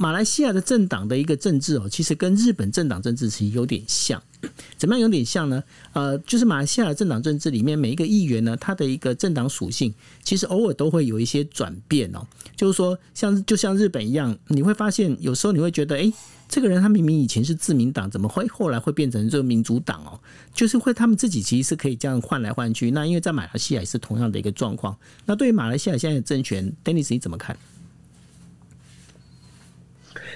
[0.04, 4.22] 马来西亚的政党的一个政治哦，其实跟日本政党政治其实有点像。
[4.76, 5.64] 怎么样有点像呢？
[5.94, 12.28] 呃，就是马来西亚的政党政治里面每一个议员呢，他的一个政党属性，其实偶尔都会有一些转变哦。
[12.54, 16.12] 就是说，像就像日本一样，你会发现有时候你会觉得，哎，
[16.50, 20.20] 这个人他明明以前是自民党，怎么会后来会变成这个民主党哦？
[20.54, 22.92] 就是会他们自己其实是可以这样换来换去。
[22.92, 24.98] 那因为在马来西亚也是同样的一个状况。
[25.26, 27.58] 那对于马来西亚现在的政权，Dennis 你怎么看？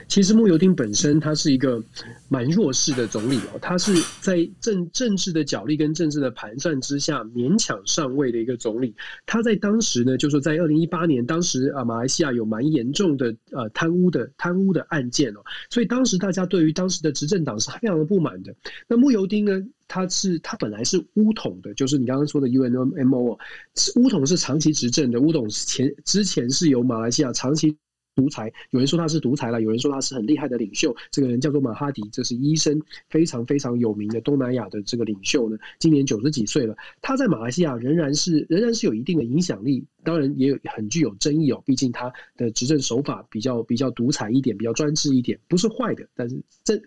[0.08, 1.84] 其实慕尤丁本身他是一个
[2.30, 8.96] 蛮弱势的总理哦，他是在政政治的角力跟政治的盘算之下勉强上位的一个总理。
[9.26, 15.40] 他在当时呢，就是说在二零一八年，当时啊马来西亚有蛮严重的呃贪污的贪污的案件哦，
[15.70, 18.56] 所以当时大家对于当时的执政党是非常的不满的。
[18.88, 23.40] 那慕尤丁呢，他是他本来是巫统的，就是你刚刚说的 U N M O，哦，
[23.98, 27.78] 巫统是长期执政的，巫统前之前是由马来西亚长期。
[28.18, 30.96] 独裁，有人说他是独裁了，有人说他是很厉害的领袖。
[31.12, 35.58] 这个人叫做马哈迪，这是医生，非常非常有名的东南亚的这个领袖呢。
[35.78, 39.86] 今年九十几岁了，他在马来西亚仍然是仍然是有一定的影响力。
[40.04, 46.82] 当然也有很具有争议哦，毕竟他的执政手法比较比较独裁一点，比较专制一点，不是坏的，但是正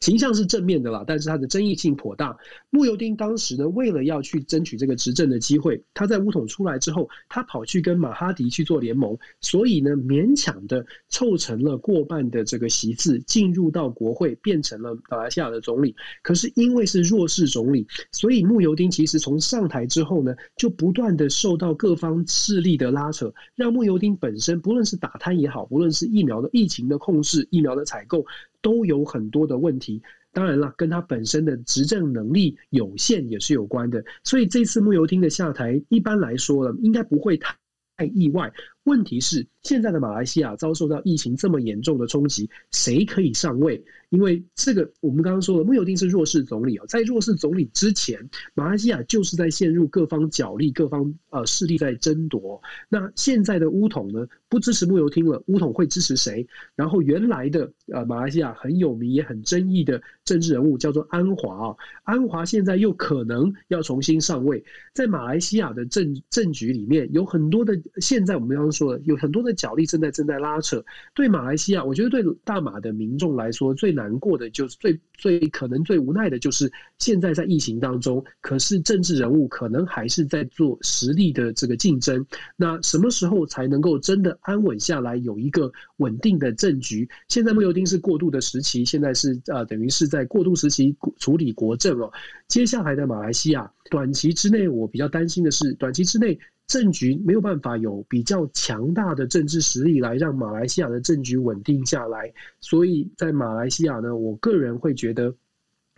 [0.00, 1.04] 形象是正面的啦。
[1.06, 2.36] 但是他的争议性颇大。
[2.70, 15.94] 慕尤丁当时呢，为了要去争取这个执政的机会，他在巫统出来之后，他跑去跟马哈迪去做联盟，所以呢，勉强的凑成了过半的这个席次，进入到国会，变成了马来西亚的总理。
[16.22, 28.26] 可是因为是弱势总理，所以慕尤丁其实从上台之后呢，就不断的受到各方势力的拉扯，让穆尤丁本身不论是打贪也好，不论是疫苗的疫情的控制、疫苗的采购，
[28.60, 30.02] 都有很多的问题。
[30.34, 34.04] 当然了，跟他本身的执政能力有限也是有关的。
[34.22, 37.56] 所以这次穆尤丁的下台，一般来说呢，应该不会太
[37.96, 38.52] 太意外。
[38.84, 43.82] 问题是，现在的马来西亚遭受到疫情这么严重的冲击，谁可以上位？
[44.10, 52.60] 因为这个，我们刚刚说了，慕尤丁是弱势总理啊，在弱势总理之前，马来西亚就是在陷入各方角力、各方呃势力在争夺。
[52.90, 56.46] 那现在的巫统呢，不支持慕尤丁了，巫统会支持谁？
[56.74, 64.62] 然后原来的呃马来西亚很有名也很争议的政治人物叫做安华啊，安华现在又可能要重新上位。
[64.92, 70.82] 在马来西亚的政政局里面，有很多的现在我们要刚说，有很多的角力正在正在拉扯。
[71.14, 74.18] 对马来西亚，我觉得对大马的民众来说最难。
[74.22, 82.24] 过的就是最最可能最无奈的就是现在在疫情当中，可是政治人物可能还是在做实力的这个竞争。
[82.56, 87.08] 那什么时候才能够真的安稳下来，有一个稳定的政局？
[87.26, 92.12] 现在慕尤丁是过渡的时期，现在是、呃，等于是在过渡时期处理国政哦。
[92.46, 96.38] 接下来的马来西亚，短期之内，我比较担心的是，短期之内。
[96.66, 105.34] 政局没有办法有比较强大的政治实力来让马来西亚的政局稳定下来，所以在马来西亚呢，我个人会觉得，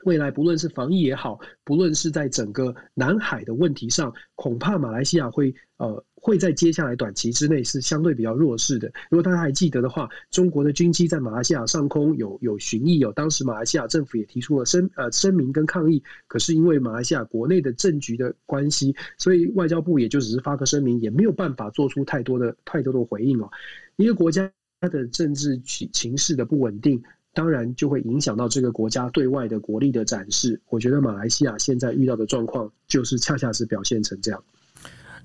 [0.04, 6.04] 未来不论是防疫也好，不论是在整个南海的问题上，恐怕马来西亚会呃。
[6.24, 8.90] 会在接下来短期之内是相对比较弱势的。
[9.10, 23.50] 如果大家还记得的话，中国的军机在马来西亚上空有有巡弋，有当时马来西亚政府也提出了声呃声明跟抗议，可是因为马来西亚国内的政局的关系，所以外交部也就只是发个声明，也没有办法做出太多的太多的回应哦。
[23.96, 27.02] 一个国家它的政治情情势的不稳定，
[27.34, 30.58] 当然就会影响到这个国家对外的国力的展示。
[30.70, 34.42] 我觉得马来西亚现在遇到的状况，就是恰恰是表现成这样。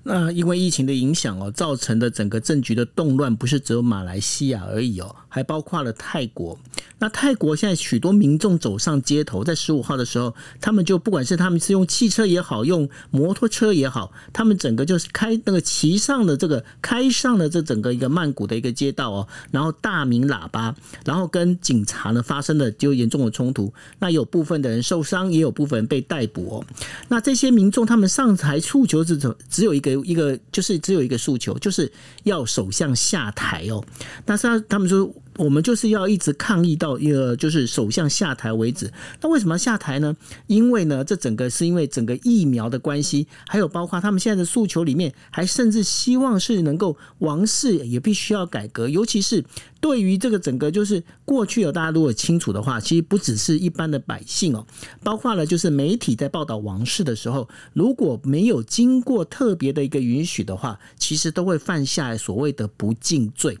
[0.02, 6.58] 那因为疫情的影响哦，造成的整个政局的动乱，不是只有马来西亚而已哦，还包括了泰国。
[6.98, 23.72] 那泰国现在许多民众走上街头，在十五号的时候，他们就不管是他们是用汽车也好，用摩托车也好，他们整个就是开那个骑上了这个开上了这整个一个曼谷的一个街道哦，然后大鸣喇叭，然后跟警察呢发生了就严重的冲突。
[23.98, 26.64] 那有部分的人受伤，也有部分人被逮捕哦。
[27.08, 31.90] 那这些民众他们上台诉求是只只有一个一个，就是只有一个诉求，就是
[32.24, 33.84] 要首相下台哦。
[34.24, 35.12] 但是他们说。
[35.36, 38.92] 我们就是要一直抗议到一个就是首相下台为止。
[39.20, 40.16] 那为什么要下台呢？
[40.46, 49.44] 因为呢，这整个是因为整个疫苗的关系，还有包括他们现在的诉求里面，还甚至希望是能够王室也必须要改革，尤其是。
[49.80, 54.66] 对于这个整个就是过去有大家如果清楚的话，其实不只是一般的百姓哦，
[55.02, 63.56] 包括了就是媒体在报道王室的时候，如果没有经过特别的一个允许的话，其实都会犯下所谓的不敬罪。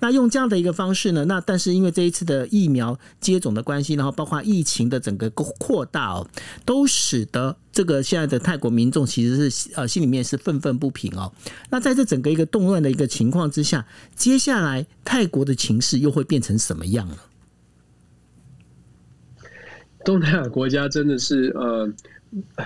[0.00, 6.28] 那用这样的一个方式呢，那但是因为这一次的疫苗接种的关系，然后包括疫情的整个扩大哦，
[6.64, 11.32] 都使得这个现在的泰国民众其实是呃心里面是愤愤不平哦。
[11.70, 17.16] 那在这整个一个动乱的一个情况之下，接下来泰国的情势又会变成什么样呢？
[20.04, 21.92] 东南亚国家真的是呃。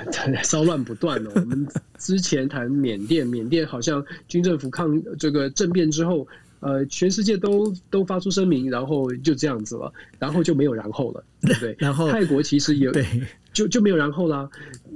[0.43, 1.31] 骚乱不断了。
[1.35, 1.69] 我们
[1.99, 6.27] 之前谈缅甸，缅甸好像军政府抗这个政变之后，
[6.61, 11.77] 呃，全世界都都发出声明，然后就这样子了，然后就没有然后了，对不对？
[11.79, 12.91] 然后泰国其实也。
[12.91, 13.05] 对。
[13.51, 14.49] 就就没有然后啦，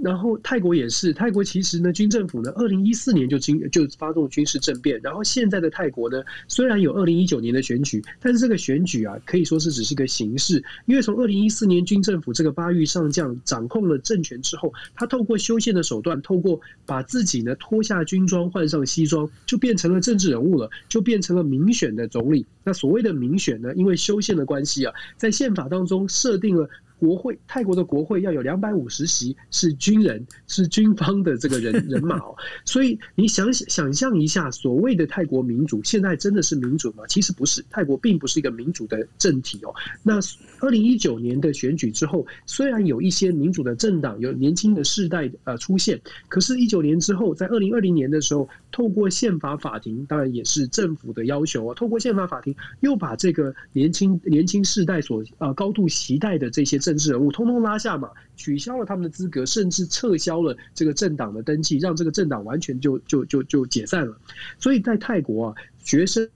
[0.04, 22.46] 然后泰国也是，泰国其实呢，军政府呢，二零一四年就军就发动军事政变，然后现在的泰国呢，虽然有二零一九年的选举，但是这个选举啊，可以说是只是个形式，因为从二零一四年军政府这个巴育上将掌控了政权之后，他透过修宪的手段，透过把自己呢脱下军装换上西装，就变成了政治人物了，就变成了民选的总理。
[22.62, 26.68] 那所谓的民选呢，因为修宪的关系啊，在宪法当中设定了。
[27.02, 32.32] 国会，泰国的国会要有两百五十席是军人，是军方的这个人 人马哦。
[32.64, 37.02] 所以你想想象一下，所谓的泰国民主，现在真的是民主吗？
[37.08, 39.74] 其实不是，泰国并不是一个民主的政体哦。
[40.04, 40.20] 那
[40.60, 64.14] 二零一九年的选举之后，虽然有一些民主的政党，有年轻的世代呃出现，可是，一九年之后，在二零二零年的时候，透过宪法法庭，当然也是政府的要求哦，透过宪法法庭又把这个年轻年轻世代所呃高度期待的这些政政治人物通通拉下马，取消了他们的资格，甚至撤销了这个政党的登记，让这个政党完全就就就就解散了。
[64.58, 66.28] 所以在泰国啊，学生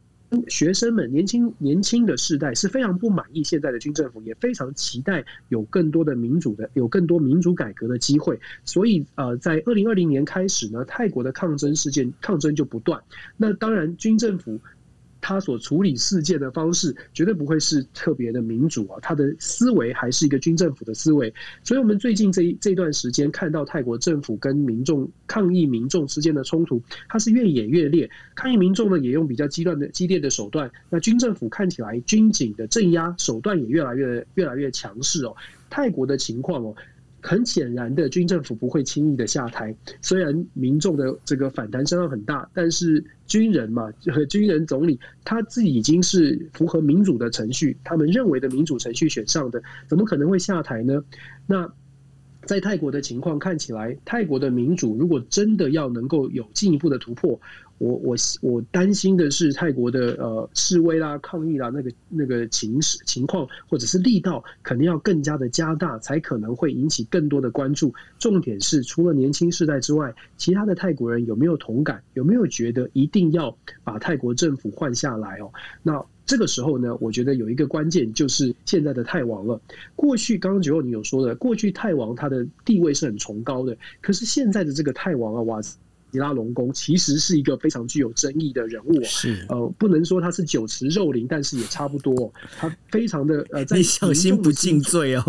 [0.48, 8.40] 学生们年轻年轻的世代是非常不满意现在的军政府，也非常期待有更多的民主的有更多民主改革的机会。
[8.64, 12.98] 所以呃，在二零二零年开始呢，泰国的抗争事件抗争就不断。
[13.36, 14.58] 那当然军政府。
[15.28, 21.34] 他所处理事件的方式绝对不会是特别的民主啊，他的思维还是一个军政府的思维。
[21.64, 28.08] 所以，我们最近这一这段时间看到泰国政府跟民众抗议民众之间的冲突，它是越演越烈。
[28.36, 30.70] 抗议民众呢，也用比较激断的激烈的手段。
[30.90, 35.34] 那军政府看起来军警的镇压手段也越来越越来越强势哦。
[35.68, 36.72] 泰国的情况哦。
[37.26, 39.74] 很显然的，军政府不会轻易的下台。
[40.00, 51.02] 虽然民众的这个反弹声浪很大，但是军人嘛，和军人总理他自己已经是符合民主的程序，他们认为的民主程序选上的，怎么可能会下台呢？
[51.48, 51.68] 那
[52.44, 57.40] 在泰国的情况看起来，泰国的民主如果真的要能够有进一步的突破。
[57.78, 67.92] 我我我担心的是泰国的呃示威啦、抗议啦，那个那个情情况或者是力道，肯定要更加的加大，才可能会引起更多的关注。
[68.18, 72.02] 重点是，除了年轻世代之外，其他的泰国人有没有同感？
[72.14, 75.52] 有没有觉得一定要把泰国政府换下来哦？
[75.82, 79.60] 那这个时候呢，我觉得有一个关键就是现在的泰王了。
[79.94, 85.60] 过去刚刚九号你有说的，过去泰王他的地位是很崇高的，可是现在的这个泰王啊，哇！
[86.16, 92.32] 吉拉隆功其实是一个非常具有争议的人物，是呃，不能说他是酒池肉林，但是也差不多。
[92.56, 95.22] 他非常的呃，在你小心不敬罪哦。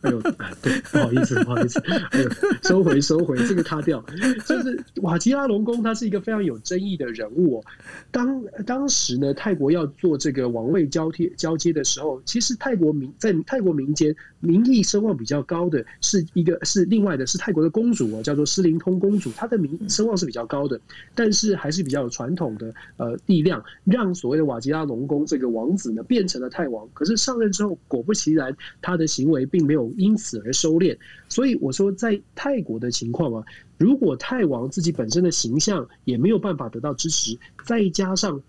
[0.00, 0.20] 哎呦，
[0.60, 1.78] 对，不好意思，不好意思，
[2.10, 2.28] 哎呦，
[2.64, 4.04] 收回，收回，这个卡掉。
[4.44, 7.64] 就是瓦吉拉隆功，他是一个非常有争议的人物哦。
[8.10, 20.80] 当当时呢，泰国要做这个王位交替交接的时候，其实泰国民在泰国民间民意声望比较高的是一个是另外的是泰国的公主哦，叫做诗琳通公主，她的名声望是比较高的，
[21.14, 26.88] 但是还是比较有传统的呃力量，让所谓的瓦吉拉隆功这个王子呢变成了泰王。
[26.94, 30.96] 可是上任之后，果不其然，他的行为并没有因此而收敛。
[31.28, 33.44] 所以我说，在泰国的情况啊，
[33.76, 38.40] 如果泰王自己本身的形象也没有办法得到支持，再加上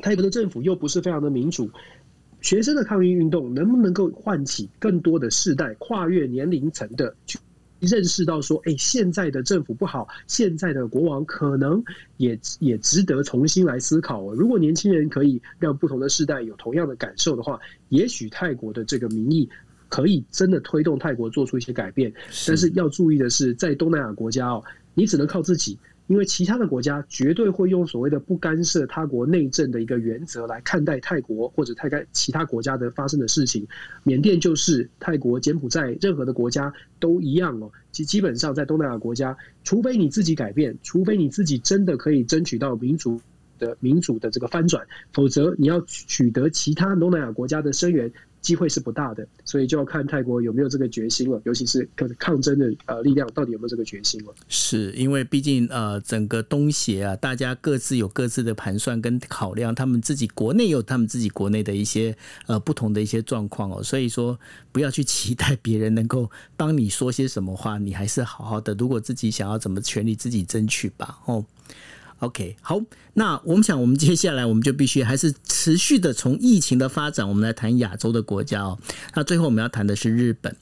[0.00, 1.70] 泰国的政府又不是非常的民主，
[2.40, 7.14] 学生的抗议运动能不能够唤起更多的世代跨越年龄层的？
[7.84, 11.82] 认识到说，哎，现在的政府不好，现在的国王可能
[12.16, 14.34] 也也值得重新来思考。
[14.34, 17.58] 如果年轻人可以让不同的世代有同样的感受的话，
[17.88, 19.48] 也许泰国的这个民意
[19.88, 22.12] 可以真的推动泰国做出一些改变。
[22.46, 24.64] 但是要注意的是，在东南亚国家哦，
[24.94, 25.78] 你只能靠自己。
[26.06, 33.66] 因为其他的国家绝对会用所谓的不干涉他国内政的一个原则来看待泰国或者泰国其他国家的发生的事情。
[34.02, 37.70] 缅甸就是泰国、柬埔寨，任何的国家都一样哦。
[37.90, 43.20] 基基本上在东南亚国家，除非你自己改变，除非你自己真的可以争取到民主
[43.58, 48.12] 的民主的这个翻转，否则你要取得其他东南亚国家的声援。
[48.44, 54.34] 机会是不大的，所以就要看泰国有没有这个决心了，尤其是抗抗争的呃力量到底有没有这个决心了。
[54.48, 62.14] 是因为毕竟呃整个东协啊，大家各自有各自的盘算跟考量，他们自己国内有他们自己国内的一些
[62.46, 64.38] 呃不同的一些状况哦，所以说
[64.70, 71.42] 不要去期待别人能够帮你说些什么话，你还是好好的，如果自己想要怎么权利自己争取吧哦。
[72.20, 72.80] OK，好，
[73.14, 78.78] 那我们想，我们接下来我们就必须还是持续的从疫情的发展，我们来谈亚洲的国家哦。
[79.14, 80.56] 那最后我们要谈的是日本。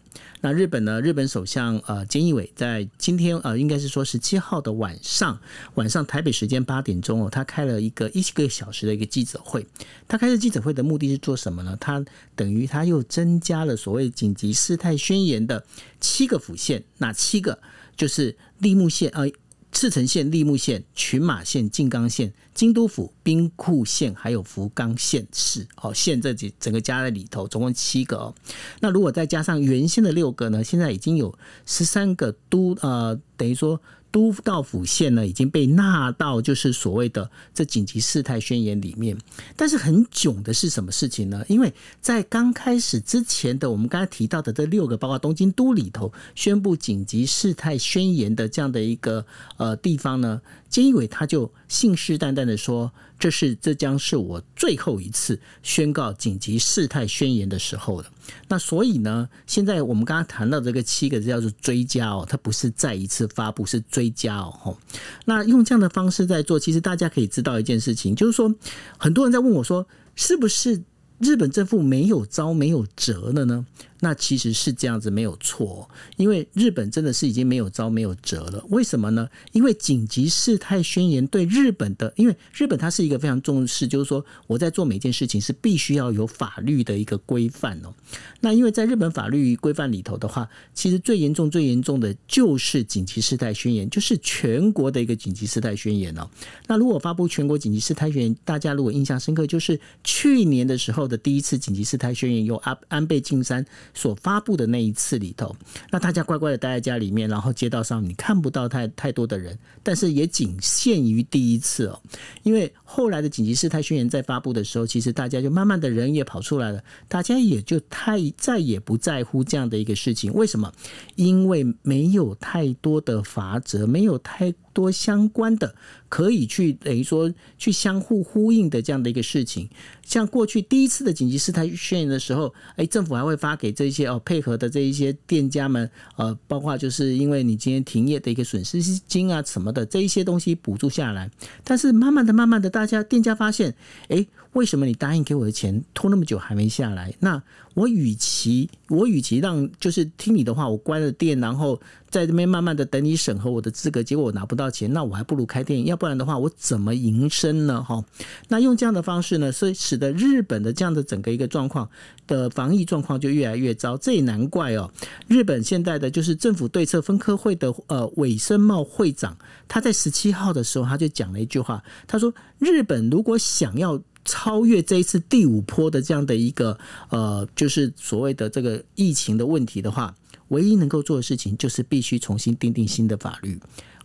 [0.45, 1.01] 那日本呢？
[1.01, 5.39] 日本首相呃菅义伟在今天呃应该是说十七号的晚上，
[5.75, 9.65] 晚上台北时间八点钟哦，他开了一个一个小时的一个记者会。
[10.09, 11.77] 他开的记者会的目的是做什么呢？
[11.79, 15.65] 他等于他又增加了所谓紧急事态宣言的
[16.01, 17.61] 七个府县，哪七个？
[17.97, 19.31] 就是立木县呃。
[19.73, 28.35] 赤城县、立木县、群马县、静冈县、京都府、兵库县，还有福冈县市，哦，县这几整个加在里头，总共七个哦。
[28.81, 30.63] 那如果再加上原先的六个呢？
[30.63, 33.81] 现在已经有十三个都，呃，等于说。
[34.13, 39.17] 都道府县呢已经被纳到就是所谓的这紧急事态宣言里面，
[39.57, 41.43] 但是很囧的是什么事情呢？
[41.49, 49.25] 因为在刚开始之前的我们刚才提到的这六个，包括东京都里头宣布紧急事态宣言的这样的一个
[49.57, 52.93] 呃地方呢，菅义伟他就信誓旦旦的说。
[53.23, 58.11] 这是这将是我最后一次宣告紧急事态宣言的时候了。
[58.49, 64.77] 那所以呢，现在我们刚刚谈到这个七个字叫做追加哦，它不是再一次发布，是追加哦。
[65.25, 68.53] 那用这样的方式在做，其实大家可以知道一件事情，就是说
[68.99, 70.83] 很多人在问我说，是不是
[71.21, 73.65] 日本政府没有招没有辙了呢？
[74.05, 78.65] 那其实是这样子没有错，因为日本真的是已经没有招没有辙了。
[78.69, 79.29] 为什么呢？
[79.53, 87.95] 因为紧急事态宣言对日本的，因为日本它是一个非常重视，就是说我在做每件事情是必须要有法律的一个规范哦。
[88.41, 96.29] 那因为在日本法律规范里头的话，其实最严重最严重的就是紧急事态宣言，就是全国的一个紧急事态宣言哦。
[96.67, 103.65] 那如果发布全国紧急事态宣言，大家如果印象深刻，就是去年的时候的第一次紧急事态宣言，由安安倍晋三。
[103.95, 105.55] 所发布的那一次里头，
[105.91, 112.01] 那大家乖乖的待在家里面，然后街道上你看不到太太多的人，但是也仅限于第一次哦，
[112.43, 120.33] 因为后来的紧急事态宣言在发布的时候，其实大家就慢慢的人也跑出来了，大家也就太再也不在乎这样的一个事情。
[120.33, 120.73] 为什么？
[121.17, 125.75] 因为没有太多的罚则，没有太多相关的
[126.09, 129.69] 可以去等于说去相互呼应的这样的一个事情。
[130.05, 141.31] 像过去第一次的紧急事态宣言的时候，哎，政府还会发给这些哦配合的这一些店家们，呃，包括就是因为你今天停业的一个损失金啊什么的这一些东西补助下来。
[141.65, 143.75] 但是慢慢的、慢慢的，大家店家发现，
[144.09, 147.15] 哎，为什么你答应给我的钱拖那么久还没下来？
[147.21, 147.43] 那
[147.75, 151.81] 我与其我与其让就是听你的话，我关了店，然后
[152.11, 157.83] 在这边慢慢的等你审核我的资格，结果我拿不到钱，那我还不如开店，要不然的话我怎么营生呢？
[157.83, 158.05] 哈，
[158.49, 161.89] 那用这样的方式呢，所以使得日本的这样的整个一个状况
[162.27, 163.97] 的防疫状况就越来越糟。
[163.97, 164.91] 这也难怪哦，
[165.29, 169.35] 日本现在的就是政府对策分科会的呃尾生茂会长，
[169.67, 173.99] 他在十七号的时候他就讲了一句话，他说日本如果想要。
[174.25, 176.79] 超越这一次第五波的这样的一个
[177.11, 180.15] 呃，就是所谓的这个疫情的问题的话，
[180.49, 183.59] 唯一能够做的事情就是必须重新订定新的法律。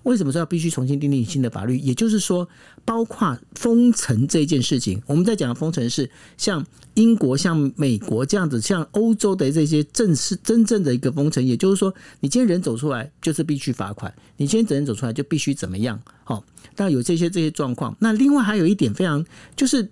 [0.03, 1.77] 为什么说要必须重新订定新的法律？
[1.79, 2.47] 也就是说，
[2.85, 11.45] 包括封城这件事情，我们在讲的封城是像英国、像美国这样子，像欧洲的这些正式真正的一个封城。
[11.45, 16.01] 也就是说，你今天人走出来就是必须罚款，你今天人走出来就必须怎么样？
[16.23, 16.45] 好，
[16.77, 17.93] 那有这些这些状况。
[17.99, 19.25] 那另外还有一点非常
[19.57, 19.91] 就是。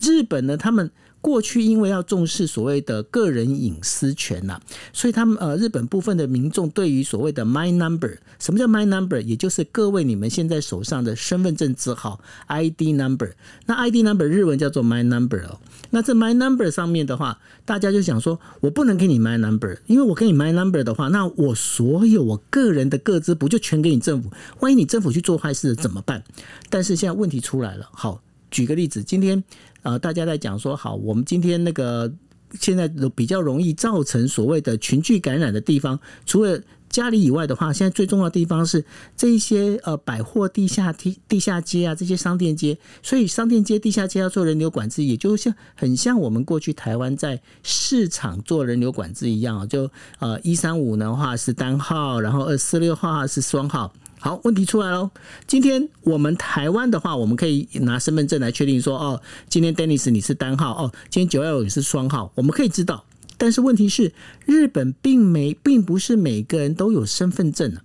[0.00, 0.90] 日本呢，他们
[1.20, 4.58] 过去因为要重视所谓的个人隐私权呐，
[4.90, 9.20] 所以他们呃，日本部分的民众对于所谓的 My Number，什么叫 My Number？
[9.20, 13.32] 也就是各位你们现在手上的身份证字号 ID Number。
[13.66, 15.60] 那 ID Number 日文叫做 My Number 哦。
[15.90, 24.30] 那这 My Number 上面的话，大家就想说，我不能给你 My Number，因为我给你 My Number 的话，那我所有我个人的个资不就全给你政府？
[24.60, 26.24] 万一你政府去做坏事怎么办？
[26.70, 28.22] 但是现在问题出来了，好。
[28.50, 29.42] 举个例子，今天
[29.82, 32.12] 呃，大家在讲说，好，我们今天那个
[32.58, 38.84] 现在比较容易造成所谓的群聚感染的地方，除了家里以外的话，现在最重要的地方是
[39.16, 49.88] 这一些呃百货地下地地下街啊，这些商店街，所以商店街、地下街要做人流管制，也就像很像我们过去台湾在市场做人流管制一样，就
[50.18, 53.92] 呃一三五的话是单号，然后二四六号是双号。
[54.22, 55.10] 好，问题出来喽。
[55.46, 63.06] 今天我们台湾的话，我们可以拿身份证来确定说，哦，今天 Dennis 你是单号，哦，今天九幺五你是双号，我们可以知道。
[63.38, 64.12] 但是问题是，
[64.44, 67.80] 日本并没，并不是每个人都有身份证啊。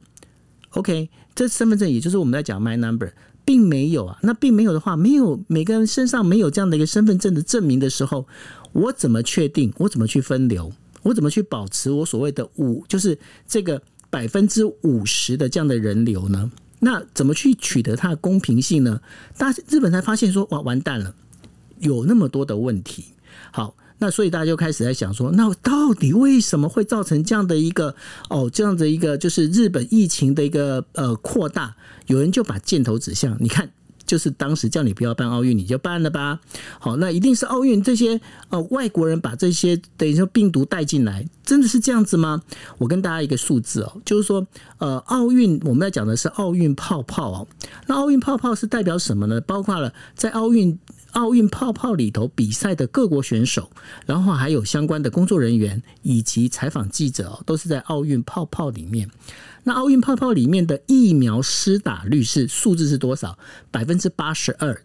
[0.71, 3.13] OK，这身份证也就是我们在讲 My Number，
[3.45, 4.19] 并没有啊。
[4.21, 8.27] 那并没有的话，没有每个人身上没有这样的一个身份证的证明的时候，
[8.73, 9.71] 我怎么确定？
[9.77, 10.73] 我怎么去分流？
[11.03, 13.17] 我怎么去保持我所谓的五，就是
[13.47, 16.51] 这个百分之五十的这样的人流呢？
[16.79, 19.01] 那怎么去取得它的公平性呢？
[19.37, 21.15] 大日本才发现说，哇，完蛋了，
[21.79, 23.05] 有那么多的问题。
[23.51, 27.95] 好，那所以大家就开始在想说，那到底为什么会造成这样的一个
[28.29, 31.75] 哦，这样的一个就是日本疫情的一个呃扩大？
[32.07, 33.71] 有人就把箭头指向，你看。
[34.05, 36.39] 就是当时叫你不要办奥运，你就办了吧？
[36.79, 42.41] 好，那一定是奥运这些呃外国人把这些等于说病毒带进来，真的是这样子吗？
[42.77, 44.45] 我跟大家一个数字哦，就是说
[44.77, 47.47] 呃奥运我们要讲的是奥运泡泡哦，
[47.87, 49.41] 那奥运泡泡是代表什么呢？
[49.41, 50.77] 包括了在奥运
[51.11, 53.71] 奥运泡泡里头比赛的各国选手，
[54.05, 59.09] 然后还有相关的工作人员以及采访记者哦，都是在奥运泡泡里面。
[59.65, 63.37] 那奥运泡泡里面的疫苗施打率是数字是多少？
[63.71, 64.79] 百分之八十二，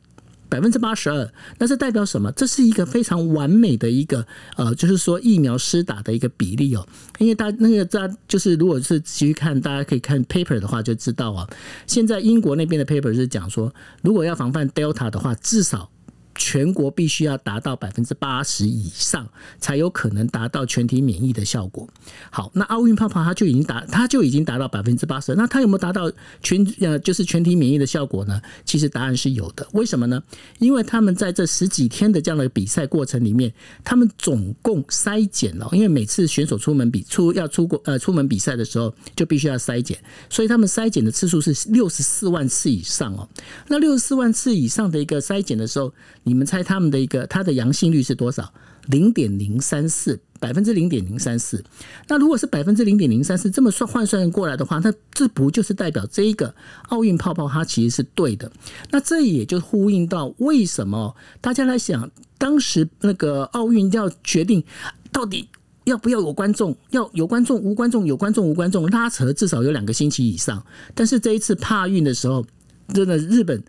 [0.48, 1.30] 百分之八十二。
[1.58, 2.32] 那这代表什么？
[2.32, 4.26] 这是一个非常完美的一个
[4.56, 6.88] 呃，就是说疫苗施打的一个比例哦。
[7.18, 11.46] 因为大那个大就是如果是继续看，大家可以看 paper 的话就知道啊。
[11.86, 13.72] 现在英国那边的 paper 是讲说，
[14.02, 15.90] 如果要防范 Delta 的话，至少。
[16.34, 19.28] 全国必须要达到百分之八十以上，
[19.58, 21.88] 才有可能达到全体免疫的效果。
[22.30, 25.34] 好，那奥运泡泡它就已经达，它就已经达到百分之八十。
[25.34, 26.10] 那它有没有达到
[26.42, 28.40] 全呃，就是全体免疫的效果呢？
[28.64, 29.66] 其实答案是有的。
[29.72, 30.22] 为什么呢？
[30.58, 33.52] 因为他们在这十几天的这样的比赛过程里面，
[33.84, 43.28] 他们总共筛检了，因为每次选手出门比出要出国呃出门比赛的时候，就必须要筛检，所以他们筛检的次数是六十四万次以上哦。
[43.68, 45.92] 那六十四万次以上的一个筛检的时候，
[46.30, 48.52] 你们猜他们的一个它的阳性率是多少？
[48.86, 51.64] 零点零三四，百分之零点零三四。
[52.06, 56.54] 那如果是百分之零点零三四，这么算换算过来的话，那这不就是代表这一个
[56.88, 58.50] 奥运泡泡它其实是对的？
[58.92, 62.08] 那这也就呼应到为什么大家来想，
[62.38, 64.62] 当时那个奥运要决定
[65.10, 65.48] 到底
[65.84, 70.64] 要不要有观众，要有观众无观众，有观众无观众，拉扯至少有两个星期以上。
[70.94, 72.46] 但是这一次帕运的时候，
[72.94, 73.60] 真的日本。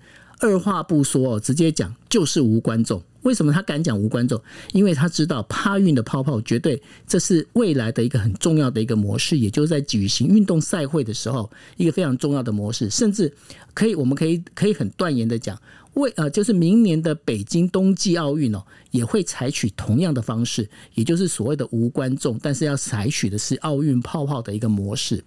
[0.42, 3.02] 二话不说，直接讲就是无观众。
[3.22, 4.42] 为什么他敢讲无观众？
[4.74, 13.32] 因为他知道趴运的泡泡绝对这是未来的一个很重要的一个模式，也就是在举行运动赛会的时候一个非常重要的模式，甚至
[13.76, 15.56] 可以，我们可以可以很断言的讲。
[15.96, 25.22] 为呃，就是明年的北京冬季奥运哦，也会采取同样的方式，也就是所谓的无观众，但是要采取的是奥运泡泡的一个模式。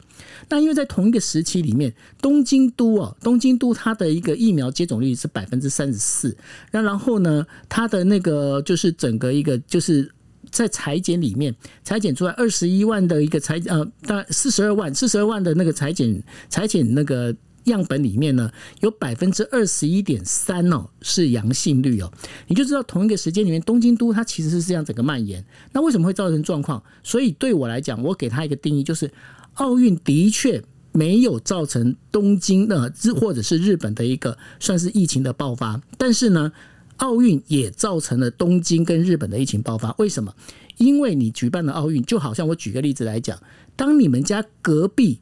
[0.48, 6.34] 那因为在同一个时期里面，东京都哦，东京都它的一个疫苗接种率是百分之三十四，
[6.72, 10.10] 那然后呢，它的那个就是整个一个就是
[10.50, 17.36] 在裁剪里面裁剪出来二十一万的一个裁呃，大概四十二万四十二万的那个裁剪裁剪那个。
[17.64, 18.50] 样本里面呢，
[18.80, 22.12] 有百分之二十一点三哦是阳性率哦，
[22.46, 25.44] 你就知道同一个时间里面，东京都它其实是这样整个蔓延。
[25.72, 26.82] 那为什么会造成状况？
[27.02, 29.10] 所以对我来讲，我给它一个定义，就是
[29.54, 30.62] 奥运的确
[30.92, 36.52] 没有造成东京的日或者是日本的一个算是疫情的爆发，但是呢，
[36.96, 39.94] 奥运也造成了东京跟日本的疫情爆发。
[39.98, 40.34] 为什么？
[40.76, 43.38] 因为你举办了奥运，就好像我举个例子来讲，
[43.76, 45.20] 当你们家隔壁。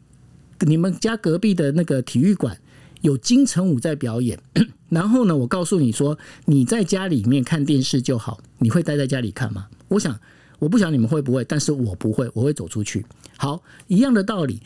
[0.67, 2.59] 你们家隔壁的那个体育馆
[3.01, 4.39] 有金城武在表演，
[4.89, 9.67] 然后呢，我告诉你说，你在家里面看电视就好，你会待在家里看吗？
[9.89, 10.19] 我想，
[10.59, 13.05] 我不晓得你们会不会，但是我不会，我会走出去。
[13.37, 14.63] 好，一样的道理，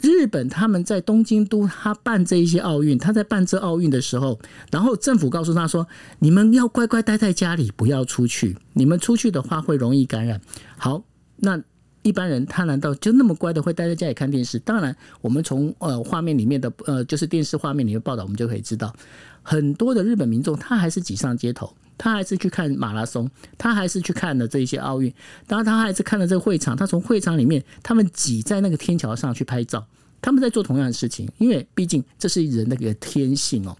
[0.00, 4.38] 日本他们在东京都他办这一些奥运，他在办这奥运的时候，
[4.70, 5.88] 然后政府告诉他说，
[6.20, 10.40] 你们要乖乖待在家里，不要出去，你们出去的话会容易感染。
[10.76, 11.02] 好，
[11.38, 11.60] 那。
[12.02, 14.58] 一般人他难道就那么乖的会待在家里看电视？
[14.60, 18.94] 当然，我们从呃画面里面的呃就是电视画面里面报道，我们就可以知道，
[19.42, 25.12] 很多的日本民众他还是挤上街头，他还是去看马拉松，他还是去看了这一些奥运，
[25.46, 29.86] 当然他还是看了这个会场，他从会场里面他们挤在那个天桥上去拍照。
[30.22, 33.76] 他们在做同样的事情，因为毕竟这是人的一个天性哦。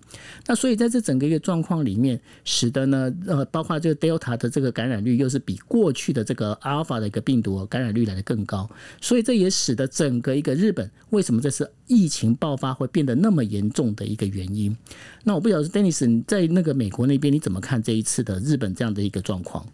[0.47, 8.68] 那所以在这整个一个状况里面，使得呢，呃，包括这个 Delta 的这个感染率又是比过去的这个 Alpha 的一个病毒感染率来得更高，
[9.01, 14.76] 所以这也使得整个一个日本为什么这次疫情爆发会变得那么严重的一个原因。
[15.24, 19.66] 那我不晓得 Dennis 你在那个美国那边你怎么看这一次的日本这样的一个状况？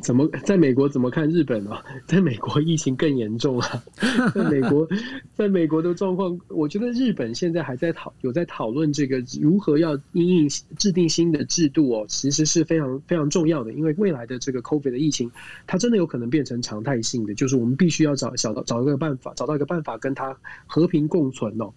[0.00, 1.82] 怎么在美国怎么看日本啊？
[2.06, 3.82] 在美国疫情更严重啊！
[4.32, 4.88] 在美国，
[5.34, 15.30] 在美国的状况，我觉得日本现在还在讨有在讨论这个如何要因应制定新的制度哦，其实是非常非常重要的，因为未来的这个 COVID 的疫情，
[15.66, 21.72] 它真的有可能变成常态性的，就是我们必须要找找到找一个办法，找到一个办法跟它和平共存哦。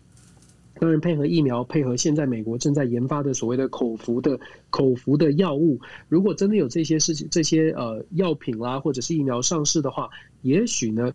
[0.79, 10.09] 当然，配合疫苗，配合现在美国正在研发的所谓的口服的口服的药物，如果真的有这些事情、这些呃药品啦，或者是疫苗上市的话，
[10.41, 11.13] 也许呢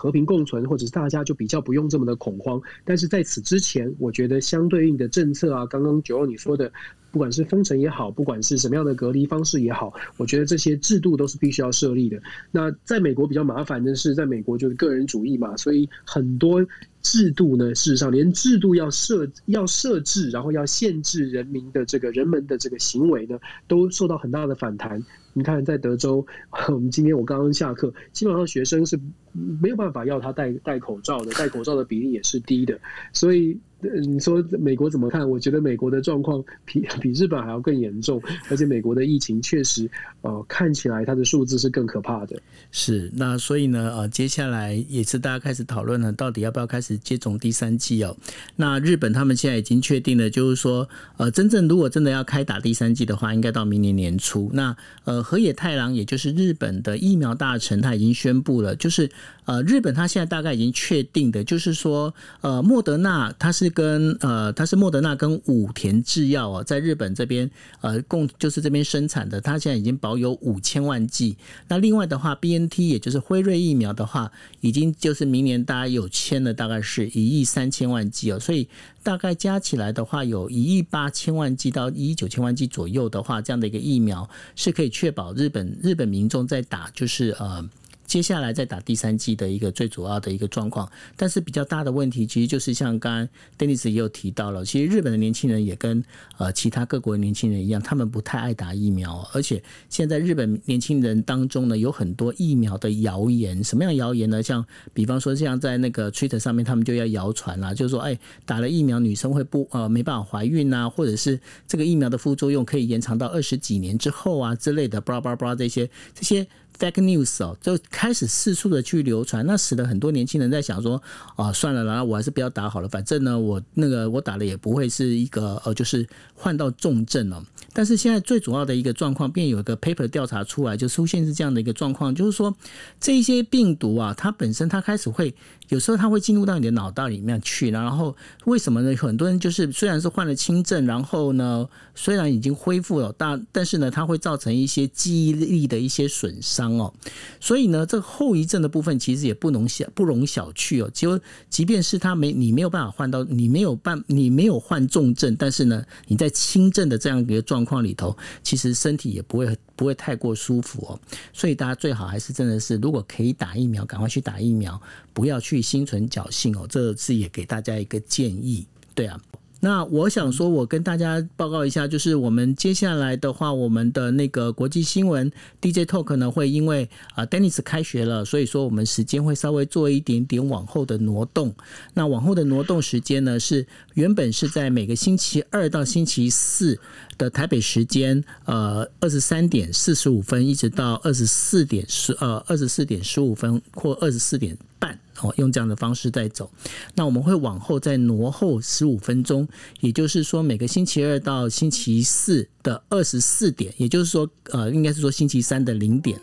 [0.00, 2.58] 和平共存，或者是大家就比较不用这么的恐慌。
[2.86, 6.72] 但是在此之前，我觉得相对应的政策啊，刚刚九欧你说的。
[7.12, 12.22] 不管是封城也好，不管是什么样的隔离方式也好，我觉得这些制度都是必须要设立的。
[12.52, 16.64] 那在美国比较麻烦的是，在美国就是个人主义嘛，所以很多
[17.02, 25.04] 制度呢，事实上连制度要设要设置，然后要限制人民的这个人们的这个行为呢，都受到很大的反弹。
[25.32, 26.24] 你看，在德州，
[26.72, 28.96] 我们今天我刚刚下课，基本上学生是
[29.32, 32.78] 没有办法要他戴戴口罩的，戴口罩的比例也是低的，
[33.12, 33.58] 所以。
[34.04, 35.26] 你说美国怎么看？
[35.26, 42.38] 我觉得美国的状况比比日本还要更严重，而且美国的疫情确实，呃，看起来它的数字是更可怕的。
[42.70, 48.14] 是，那所以呢，呃，接下来也是大家开始讨论了，到底要不要开始接种第三剂哦？
[48.54, 54.50] 那日本他们现在已经确定了，就是说，呃，真正如果真的要开打第三剂的话，应该到明年年初。
[54.52, 59.10] 那呃，河野太郎也就是日本的疫苗大臣，他已经宣布了，就是
[59.46, 63.70] 呃，日本它现在大概已经确定的，就是说，呃，莫德纳它是。
[63.70, 67.48] 跟呃，它是莫德纳跟武田制药哦，在日本这边
[67.80, 71.36] 呃共就是这边生产的，它现在已经保有五千万剂。
[71.68, 78.40] 那另外的话，BNT 也就是辉瑞疫苗的话，已经就是明年大概有签了，大概是一亿三千万剂哦。
[78.40, 78.68] 所以
[79.04, 87.70] 大概加起来的话，有一亿八千万剂到一亿九千万剂左右的话，这样的一个疫苗是可以确保日本日本民众在打就是呃。
[88.10, 96.02] 接下来再打第三剂的一个最主要的一个状况，但是比较大的问题，其实就是像刚刚 Dennis 也有提到了，其实日本的年轻人也跟
[96.36, 104.42] 呃其他各国的年轻人一样，他们不太爱打疫苗，而且现在日本年轻人当中呢，有很多疫苗的谣言，什么样的谣言呢？
[104.42, 111.38] 像比方说像在那个 Twitter 上面，他们就要谣传啦，就是说，哎，打了疫苗女生会不呃没办法怀孕啊，或者是
[111.68, 116.44] 这个疫苗的副作用可以延长到二十几年之后啊之类的，巴拉巴拉巴拉这些这些。
[116.80, 121.00] Fake news 哦，就开始四处的去流传，那使得很多年轻人在想说，
[121.36, 127.44] 啊，算了，然后我还是不要打好了，反正呢，我那个我打了也不会是一个呃，就是患到重症哦。
[127.72, 132.52] 但是现在最主要的一个状况，便有一个 paper 调查出来，就出现是这样的一个状况，就是说
[132.98, 135.32] 这些病毒啊，它本身它开始会
[135.68, 138.16] 有时候它会进入到你的脑袋里面去，然后
[138.46, 138.96] 为什么呢？
[138.96, 146.69] 很多人就是虽然是患了轻症，然后呢，虽然已经恢复了，但但是呢，它会造成一些记忆力的一些损伤。
[146.78, 146.92] 哦，
[147.40, 150.90] 所以呢，这个后遗症的部分其实也不容小不容小觑哦。
[150.92, 151.18] 就
[151.48, 161.00] 即便是他没你没有办法换到，你没有办你没有患重症，但是呢，你在轻症的这样一个状况里头，其实身体也不会不会太过舒服哦。
[161.32, 164.80] 所以大家最好还是真的是，如果可以打疫苗，赶快去打疫苗，
[165.12, 166.66] 不要去心存侥幸哦。
[166.68, 169.20] 这次也给大家一个建议，对啊。
[169.62, 175.30] 那我想说，我跟大家报告一下，就是我们接下来的话，我们的那个国际新闻
[175.60, 181.54] DJ Talk 呢，会因为啊 Dennis 开学了，所以说我们时间会稍微做一点点往后的挪动。
[181.92, 186.80] 那往后的挪动时间呢，是原本是在每个星期二到星期四
[187.20, 194.98] 的台北时间，呃，二十三点四十五分，一直到二十四点十呃二十四点十五分或二十四点半。
[195.22, 196.50] 哦，用这样的方式在走，
[196.94, 199.46] 那我们会往后再挪后十五分钟，
[199.80, 206.18] 也就是说每个星期二到星期四的二十四点，也就是说，呃，应该是说星期三的零点，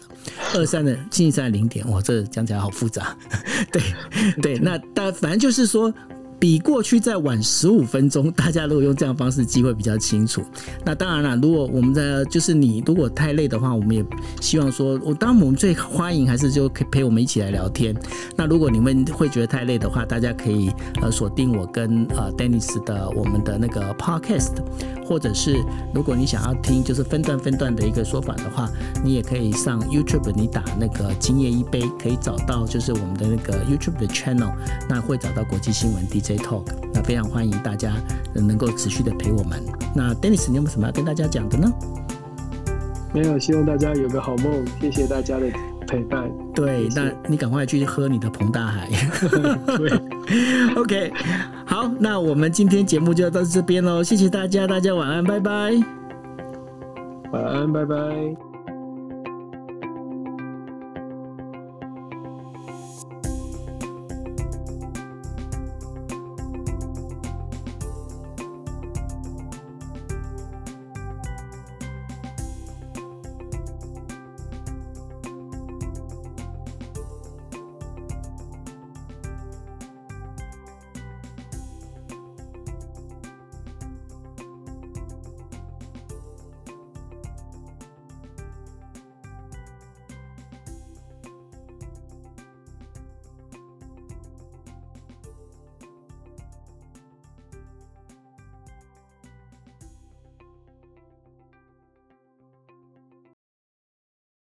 [0.55, 3.15] 二三的星期三的零点，哇，这讲起来好复杂，
[3.71, 3.83] 对
[4.41, 5.93] 对，那但反正就是说。
[6.39, 10.43] 比过去再晚十五分钟，大家如果用这样方式记会比较清楚。
[10.85, 14.05] 那当然了，如果我们的就是你如果太累的话，我们也
[14.39, 17.95] 希望说，我当然我们最欢迎还是就可以陪我们一起来聊天。
[18.35, 20.71] 那如果你们会觉得太累的话，大家可以
[21.01, 24.51] 呃锁定我跟呃 Dennis 的我们的那个 Podcast，
[25.03, 25.57] 或者是
[25.93, 28.69] 如果你想要听就是分段分段的一个说法的话，
[29.03, 34.53] 你也可以上 YouTube，你打那个今夜一杯，可以找到就是我们的那个 YouTube 的 Channel，
[34.87, 36.35] 那会找到国际新闻 DJ。
[36.35, 37.93] J Talk，那非常欢迎大家
[38.35, 39.63] 能够持续的陪我们。
[39.95, 41.71] 那 Dennis，你有没有什么要跟大家讲的呢？
[43.13, 44.65] 没有，希望大家有个好梦。
[44.81, 45.47] 谢谢大家的
[45.87, 46.29] 陪伴。
[46.53, 48.89] 对，那你赶快去喝你的彭大海。
[49.77, 49.89] 对，
[50.75, 51.13] OK，
[51.65, 54.03] 好，那我们今天节目就要到这边喽。
[54.03, 55.71] 谢谢大家，大家晚安，拜拜。
[57.31, 58.46] 晚安，拜拜。